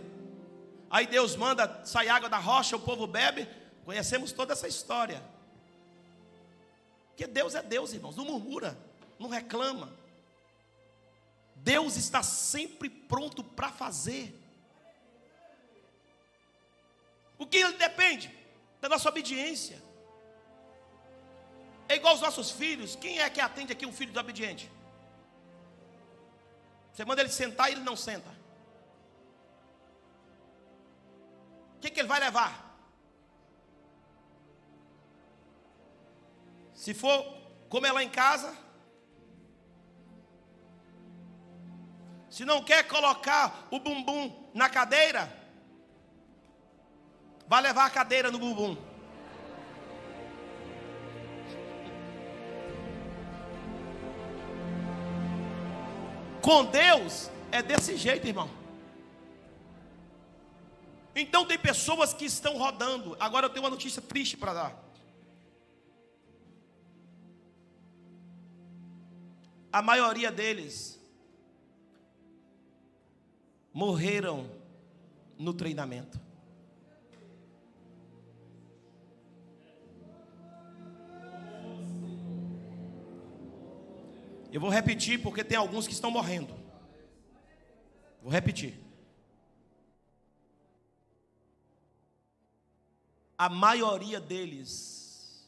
[0.90, 3.46] Aí Deus manda sair água da rocha, o povo bebe.
[3.84, 5.22] Conhecemos toda essa história.
[7.10, 8.16] Porque Deus é Deus, irmãos.
[8.16, 8.78] Não murmura,
[9.20, 10.05] não reclama.
[11.66, 14.40] Deus está sempre pronto para fazer.
[17.40, 18.32] O que ele depende?
[18.80, 19.82] Da nossa obediência.
[21.90, 22.96] É igual os nossos filhos.
[22.96, 24.72] Quem é que atende aqui um filho desobediente?
[26.94, 28.30] Você manda ele sentar e ele não senta.
[31.78, 32.54] O que, que ele vai levar?
[36.76, 37.26] Se for
[37.70, 38.65] comer lá em casa,
[42.36, 45.34] Se não quer colocar o bumbum na cadeira,
[47.48, 48.76] vai levar a cadeira no bumbum.
[56.42, 58.50] Com Deus é desse jeito, irmão.
[61.16, 63.16] Então tem pessoas que estão rodando.
[63.18, 64.84] Agora eu tenho uma notícia triste para dar.
[69.72, 70.95] A maioria deles
[73.76, 74.50] morreram
[75.38, 76.18] no treinamento.
[84.50, 86.56] Eu vou repetir porque tem alguns que estão morrendo.
[88.22, 88.80] Vou repetir.
[93.38, 95.46] A maioria deles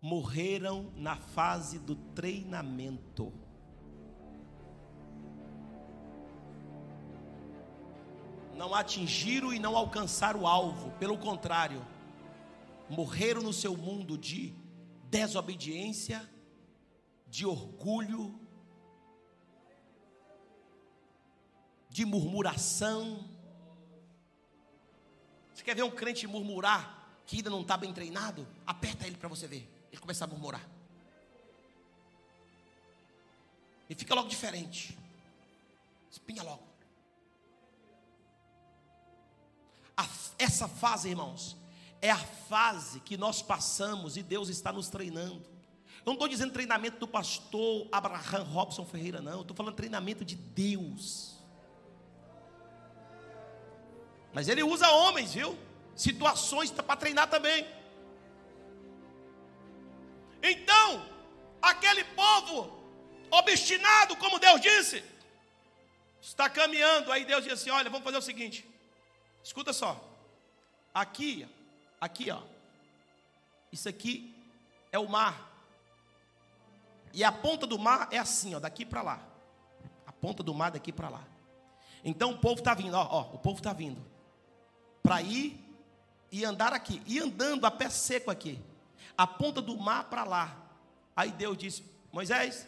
[0.00, 3.32] morreram na fase do treinamento.
[8.58, 11.86] Não atingiram e não alcançaram o alvo, pelo contrário,
[12.90, 14.52] morreram no seu mundo de
[15.04, 16.28] desobediência,
[17.28, 18.38] de orgulho,
[21.88, 23.30] de murmuração.
[25.54, 28.46] Você quer ver um crente murmurar que ainda não está bem treinado?
[28.66, 29.70] Aperta ele para você ver.
[29.92, 30.68] Ele começa a murmurar.
[33.88, 34.98] E fica logo diferente.
[36.10, 36.67] Espinha logo.
[40.38, 41.56] Essa fase, irmãos,
[42.00, 45.44] é a fase que nós passamos e Deus está nos treinando.
[45.98, 49.40] Eu não estou dizendo treinamento do pastor Abraham Robson Ferreira, não.
[49.42, 51.36] Estou falando treinamento de Deus.
[54.32, 55.58] Mas ele usa homens, viu?
[55.96, 57.66] Situações para treinar também.
[60.42, 61.04] Então,
[61.60, 62.78] aquele povo
[63.30, 65.02] obstinado, como Deus disse,
[66.20, 67.10] está caminhando.
[67.10, 68.64] Aí Deus diz assim: Olha, vamos fazer o seguinte.
[69.42, 70.02] Escuta só.
[70.92, 71.46] Aqui,
[72.00, 72.42] aqui, ó.
[73.70, 74.34] Isso aqui
[74.90, 75.48] é o mar.
[77.12, 79.22] E a ponta do mar é assim, ó, daqui para lá.
[80.06, 81.24] A ponta do mar daqui para lá.
[82.04, 84.00] Então o povo está vindo, ó, ó, o povo está vindo
[85.02, 85.58] para ir
[86.30, 88.62] e andar aqui, e andando a pé seco aqui,
[89.16, 90.56] a ponta do mar para lá.
[91.16, 91.82] Aí Deus disse:
[92.12, 92.66] Moisés,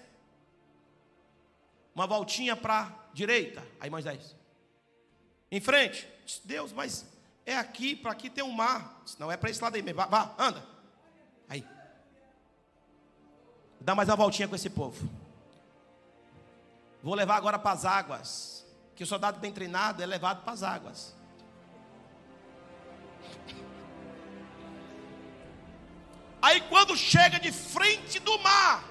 [1.94, 3.66] uma voltinha para direita.
[3.78, 4.34] Aí Moisés,
[5.50, 6.08] em frente.
[6.44, 7.04] Deus, mas
[7.44, 9.02] é aqui, para aqui tem um mar.
[9.18, 10.00] Não é para esse lado aí mesmo.
[10.00, 10.64] Vá, vá, anda.
[11.48, 11.66] Aí.
[13.80, 15.08] Dá mais uma voltinha com esse povo.
[17.02, 18.64] Vou levar agora para as águas.
[18.94, 21.14] Que o soldado bem treinado é levado para as águas.
[26.42, 28.89] Aí quando chega de frente do mar,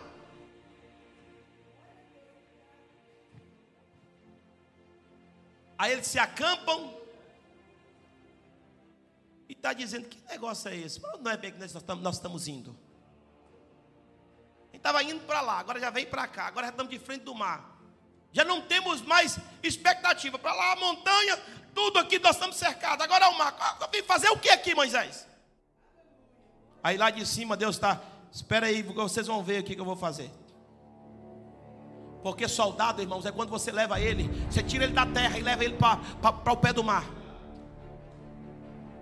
[5.79, 6.93] aí eles se acampam
[9.47, 11.01] e está dizendo: que negócio é esse?
[11.21, 12.77] Não é bem que nós estamos, nós estamos indo.
[14.61, 16.99] A gente estava indo para lá, agora já veio para cá, agora já estamos de
[16.99, 17.77] frente do mar.
[18.31, 20.37] Já não temos mais expectativa.
[20.37, 21.37] Para lá a montanha,
[21.73, 23.03] tudo aqui nós estamos cercados.
[23.03, 23.79] Agora é o mar.
[23.91, 25.27] Vim fazer o que aqui, Moisés?
[26.83, 27.99] Aí lá de cima Deus está.
[28.31, 30.29] Espera aí, vocês vão ver o que eu vou fazer.
[32.23, 35.63] Porque soldado, irmãos, é quando você leva ele, você tira ele da terra e leva
[35.63, 37.05] ele para o pé do mar.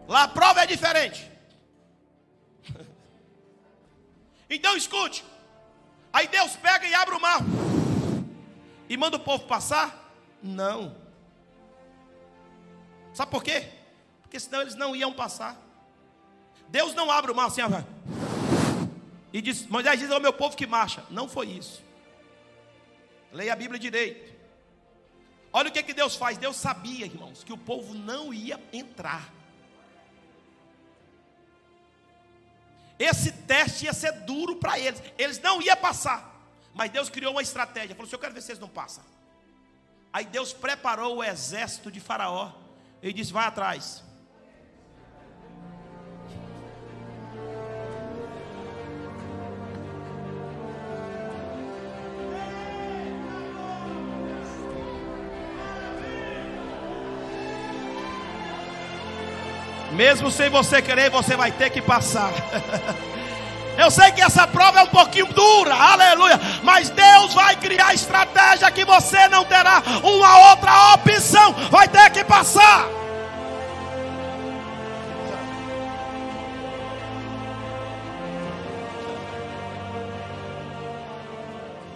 [0.08, 1.30] Lá a prova é diferente.
[4.50, 5.26] Então escute.
[6.14, 7.42] Aí Deus pega e abre o mar.
[8.88, 10.10] E manda o povo passar?
[10.42, 10.96] Não.
[13.14, 13.68] Sabe por quê?
[14.22, 15.58] Porque senão eles não iam passar.
[16.70, 17.68] Deus não abre o mar assim, ó,
[19.34, 21.04] e diz, Moisés diz ao meu povo que marcha.
[21.10, 21.84] Não foi isso.
[23.32, 24.36] Leia a Bíblia direito.
[25.52, 26.38] Olha o que, que Deus faz.
[26.38, 29.34] Deus sabia, irmãos, que o povo não ia entrar.
[33.00, 35.02] Esse teste ia ser duro para eles.
[35.18, 36.36] Eles não iam passar.
[36.74, 37.96] Mas Deus criou uma estratégia.
[37.96, 39.04] Falou assim: Eu quero ver se eles não passam.
[40.12, 42.54] Aí Deus preparou o exército de Faraó.
[43.02, 44.04] Ele disse: Vai atrás.
[59.98, 62.32] Mesmo sem você querer, você vai ter que passar.
[63.76, 66.40] Eu sei que essa prova é um pouquinho dura, aleluia.
[66.62, 71.52] Mas Deus vai criar estratégia que você não terá uma outra opção.
[71.72, 72.88] Vai ter que passar.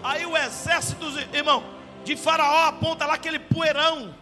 [0.04, 1.64] Aí o exército, irmão,
[2.04, 4.20] de Faraó aponta lá aquele poeirão.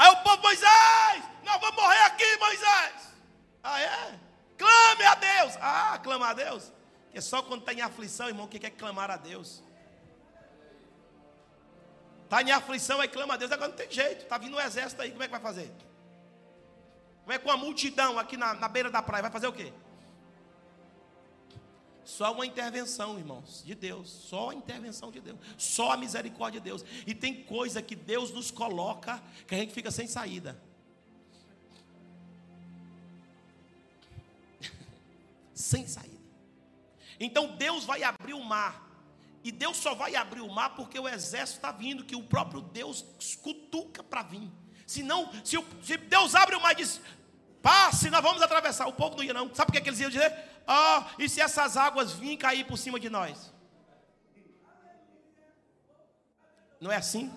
[0.00, 3.12] Aí o povo, Moisés, nós vamos morrer aqui, Moisés.
[3.62, 4.18] Ah, é?
[4.56, 5.58] Clame a Deus.
[5.60, 6.72] Ah, clama a Deus.
[7.04, 9.62] Porque só quando está em aflição, irmão, que quer clamar a Deus.
[12.24, 13.52] Está em aflição, aí clama a Deus.
[13.52, 14.22] Agora não tem jeito.
[14.22, 15.70] Está vindo um exército aí, como é que vai fazer?
[17.20, 19.20] Como é com a multidão aqui na, na beira da praia?
[19.20, 19.70] Vai fazer o quê?
[22.10, 24.10] Só uma intervenção, irmãos, de Deus.
[24.10, 25.38] Só a intervenção de Deus.
[25.56, 26.84] Só a misericórdia de Deus.
[27.06, 30.60] E tem coisa que Deus nos coloca que a gente fica sem saída.
[35.54, 36.18] sem saída.
[37.20, 38.88] Então Deus vai abrir o mar.
[39.44, 42.60] E Deus só vai abrir o mar porque o exército está vindo, que o próprio
[42.60, 43.06] Deus
[43.40, 44.50] cutuca para vir.
[44.84, 47.00] Se não, se, se Deus abre o mar e diz,
[47.62, 48.88] passe, nós vamos atravessar.
[48.88, 49.54] O povo não ia, não.
[49.54, 50.49] Sabe o que, é que eles iam dizer?
[50.72, 53.52] Ah, oh, e se essas águas virem cair por cima de nós?
[56.80, 57.28] Não é assim?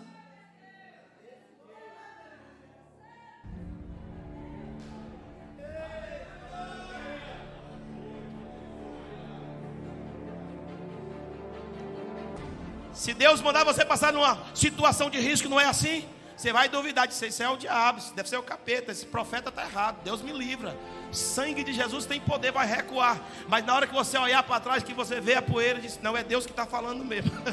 [12.94, 16.08] Se Deus mandar você passar numa situação de risco, não é assim?
[16.36, 19.64] Você vai duvidar de ser, é o diabo, deve ser o capeta, esse profeta está
[19.64, 20.76] errado, Deus me livra.
[21.12, 23.22] Sangue de Jesus tem poder, vai recuar.
[23.48, 26.18] Mas na hora que você olhar para trás, que você vê a poeira, diz: Não,
[26.18, 27.32] é Deus que está falando mesmo.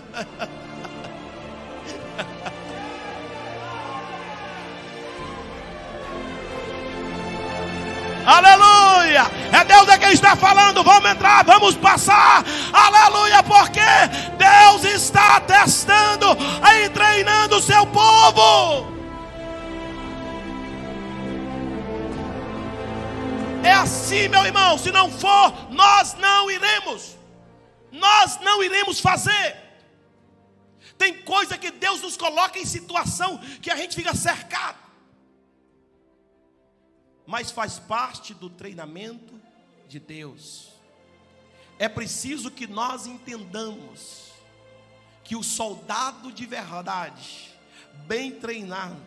[8.26, 8.69] Aleluia!
[9.16, 10.82] É Deus é quem está falando.
[10.82, 12.44] Vamos entrar, vamos passar.
[12.72, 13.42] Aleluia!
[13.42, 13.80] Porque
[14.36, 16.26] Deus está testando
[16.74, 19.00] e treinando o seu povo.
[23.62, 24.78] É assim, meu irmão.
[24.78, 27.16] Se não for, nós não iremos.
[27.92, 29.56] Nós não iremos fazer.
[30.96, 34.89] Tem coisa que Deus nos coloca em situação que a gente fica cercado.
[37.26, 39.40] Mas faz parte do treinamento
[39.88, 40.70] de Deus.
[41.78, 44.30] É preciso que nós entendamos
[45.24, 47.50] que o soldado de verdade,
[48.06, 49.00] bem treinado,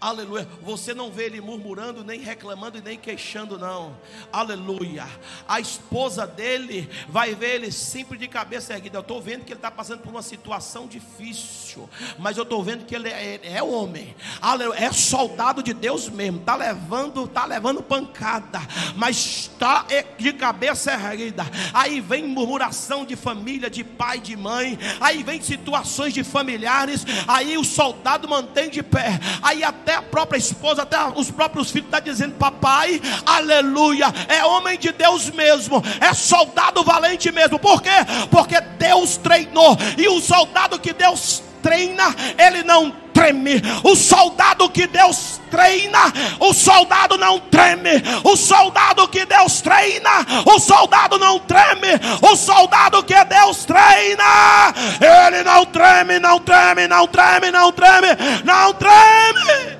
[0.00, 0.48] Aleluia.
[0.62, 3.94] Você não vê ele murmurando, nem reclamando e nem queixando, não.
[4.32, 5.06] Aleluia.
[5.46, 8.96] A esposa dele vai ver ele sempre de cabeça erguida.
[8.96, 11.86] Eu estou vendo que ele está passando por uma situação difícil.
[12.18, 14.16] Mas eu estou vendo que ele é, é, homem.
[14.40, 14.78] Aleluia.
[14.78, 16.38] É soldado de Deus mesmo.
[16.38, 18.58] Está levando, tá levando pancada.
[18.96, 19.84] Mas está
[20.16, 21.44] de cabeça erguida.
[21.74, 24.78] Aí vem murmuração de família, de pai, de mãe.
[24.98, 27.04] Aí vem situações de familiares.
[27.28, 29.20] Aí o soldado mantém de pé.
[29.42, 34.06] Aí até até a própria esposa, até os próprios filhos estão tá dizendo: Papai, aleluia,
[34.28, 37.58] é homem de Deus mesmo, é soldado valente mesmo.
[37.58, 37.90] Por quê?
[38.30, 43.60] Porque Deus treinou, e o soldado que Deus treina, ele não treme.
[43.82, 45.98] O soldado que Deus treina,
[46.38, 48.02] o soldado não treme.
[48.24, 51.88] O soldado que Deus treina, o soldado não treme.
[52.22, 58.08] O soldado que Deus treina, ele não treme, não treme, não treme, não treme,
[58.44, 59.79] não treme.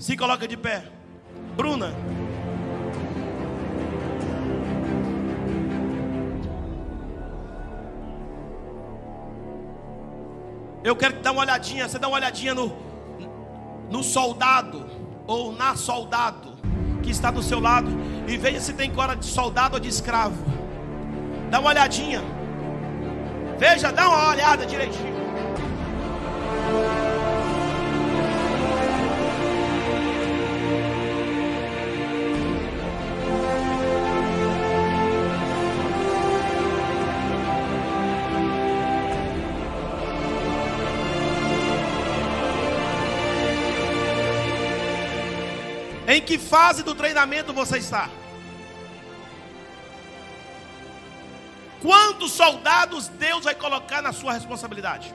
[0.00, 0.82] Se coloca de pé.
[1.54, 1.92] Bruna.
[10.82, 12.74] Eu quero que dá uma olhadinha, você dá uma olhadinha no,
[13.90, 14.88] no soldado
[15.26, 16.56] ou na soldado
[17.02, 17.90] que está do seu lado
[18.26, 20.42] e veja se tem cora de soldado ou de escravo.
[21.50, 22.22] Dá uma olhadinha.
[23.58, 25.20] Veja, dá uma olhada direitinho.
[46.12, 48.10] Em que fase do treinamento você está?
[51.80, 55.14] Quantos soldados Deus vai colocar na sua responsabilidade?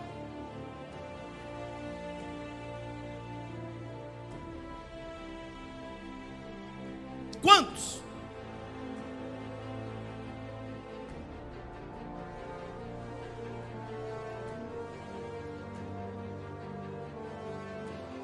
[7.41, 8.01] Quantos?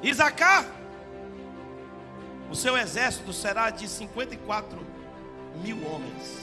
[0.02, 0.81] Isacar
[2.62, 4.86] seu exército será de 54
[5.56, 6.38] mil homens.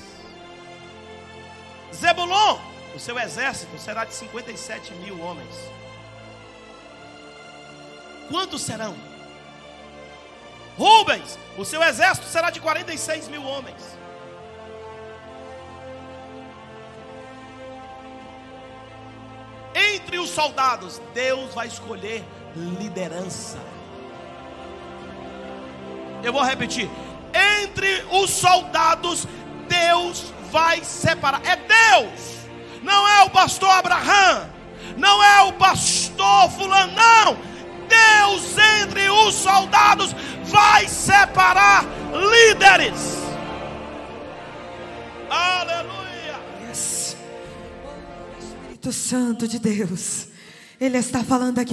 [1.96, 2.60] Zebulon,
[2.94, 5.56] o seu exército será de 57 mil homens.
[8.28, 8.98] Quantos serão?
[10.78, 13.98] Rubens, o seu exército será de 46 mil homens.
[19.74, 22.26] Entre os soldados, Deus vai escolher
[22.78, 23.79] liderança.
[26.24, 26.90] Eu vou repetir.
[27.64, 29.28] Entre os soldados,
[29.68, 31.42] Deus vai separar.
[31.46, 32.40] É Deus.
[32.84, 34.50] Não é o pastor Abraão.
[34.98, 36.94] Não é o pastor fulano.
[36.94, 37.38] Não.
[37.88, 40.16] Deus entre os soldados
[40.46, 43.18] vai separar líderes.
[45.30, 46.40] Aleluia.
[46.68, 47.16] Yes.
[48.40, 50.28] Espírito Santo de Deus.
[50.80, 51.68] Ele está falando aqui.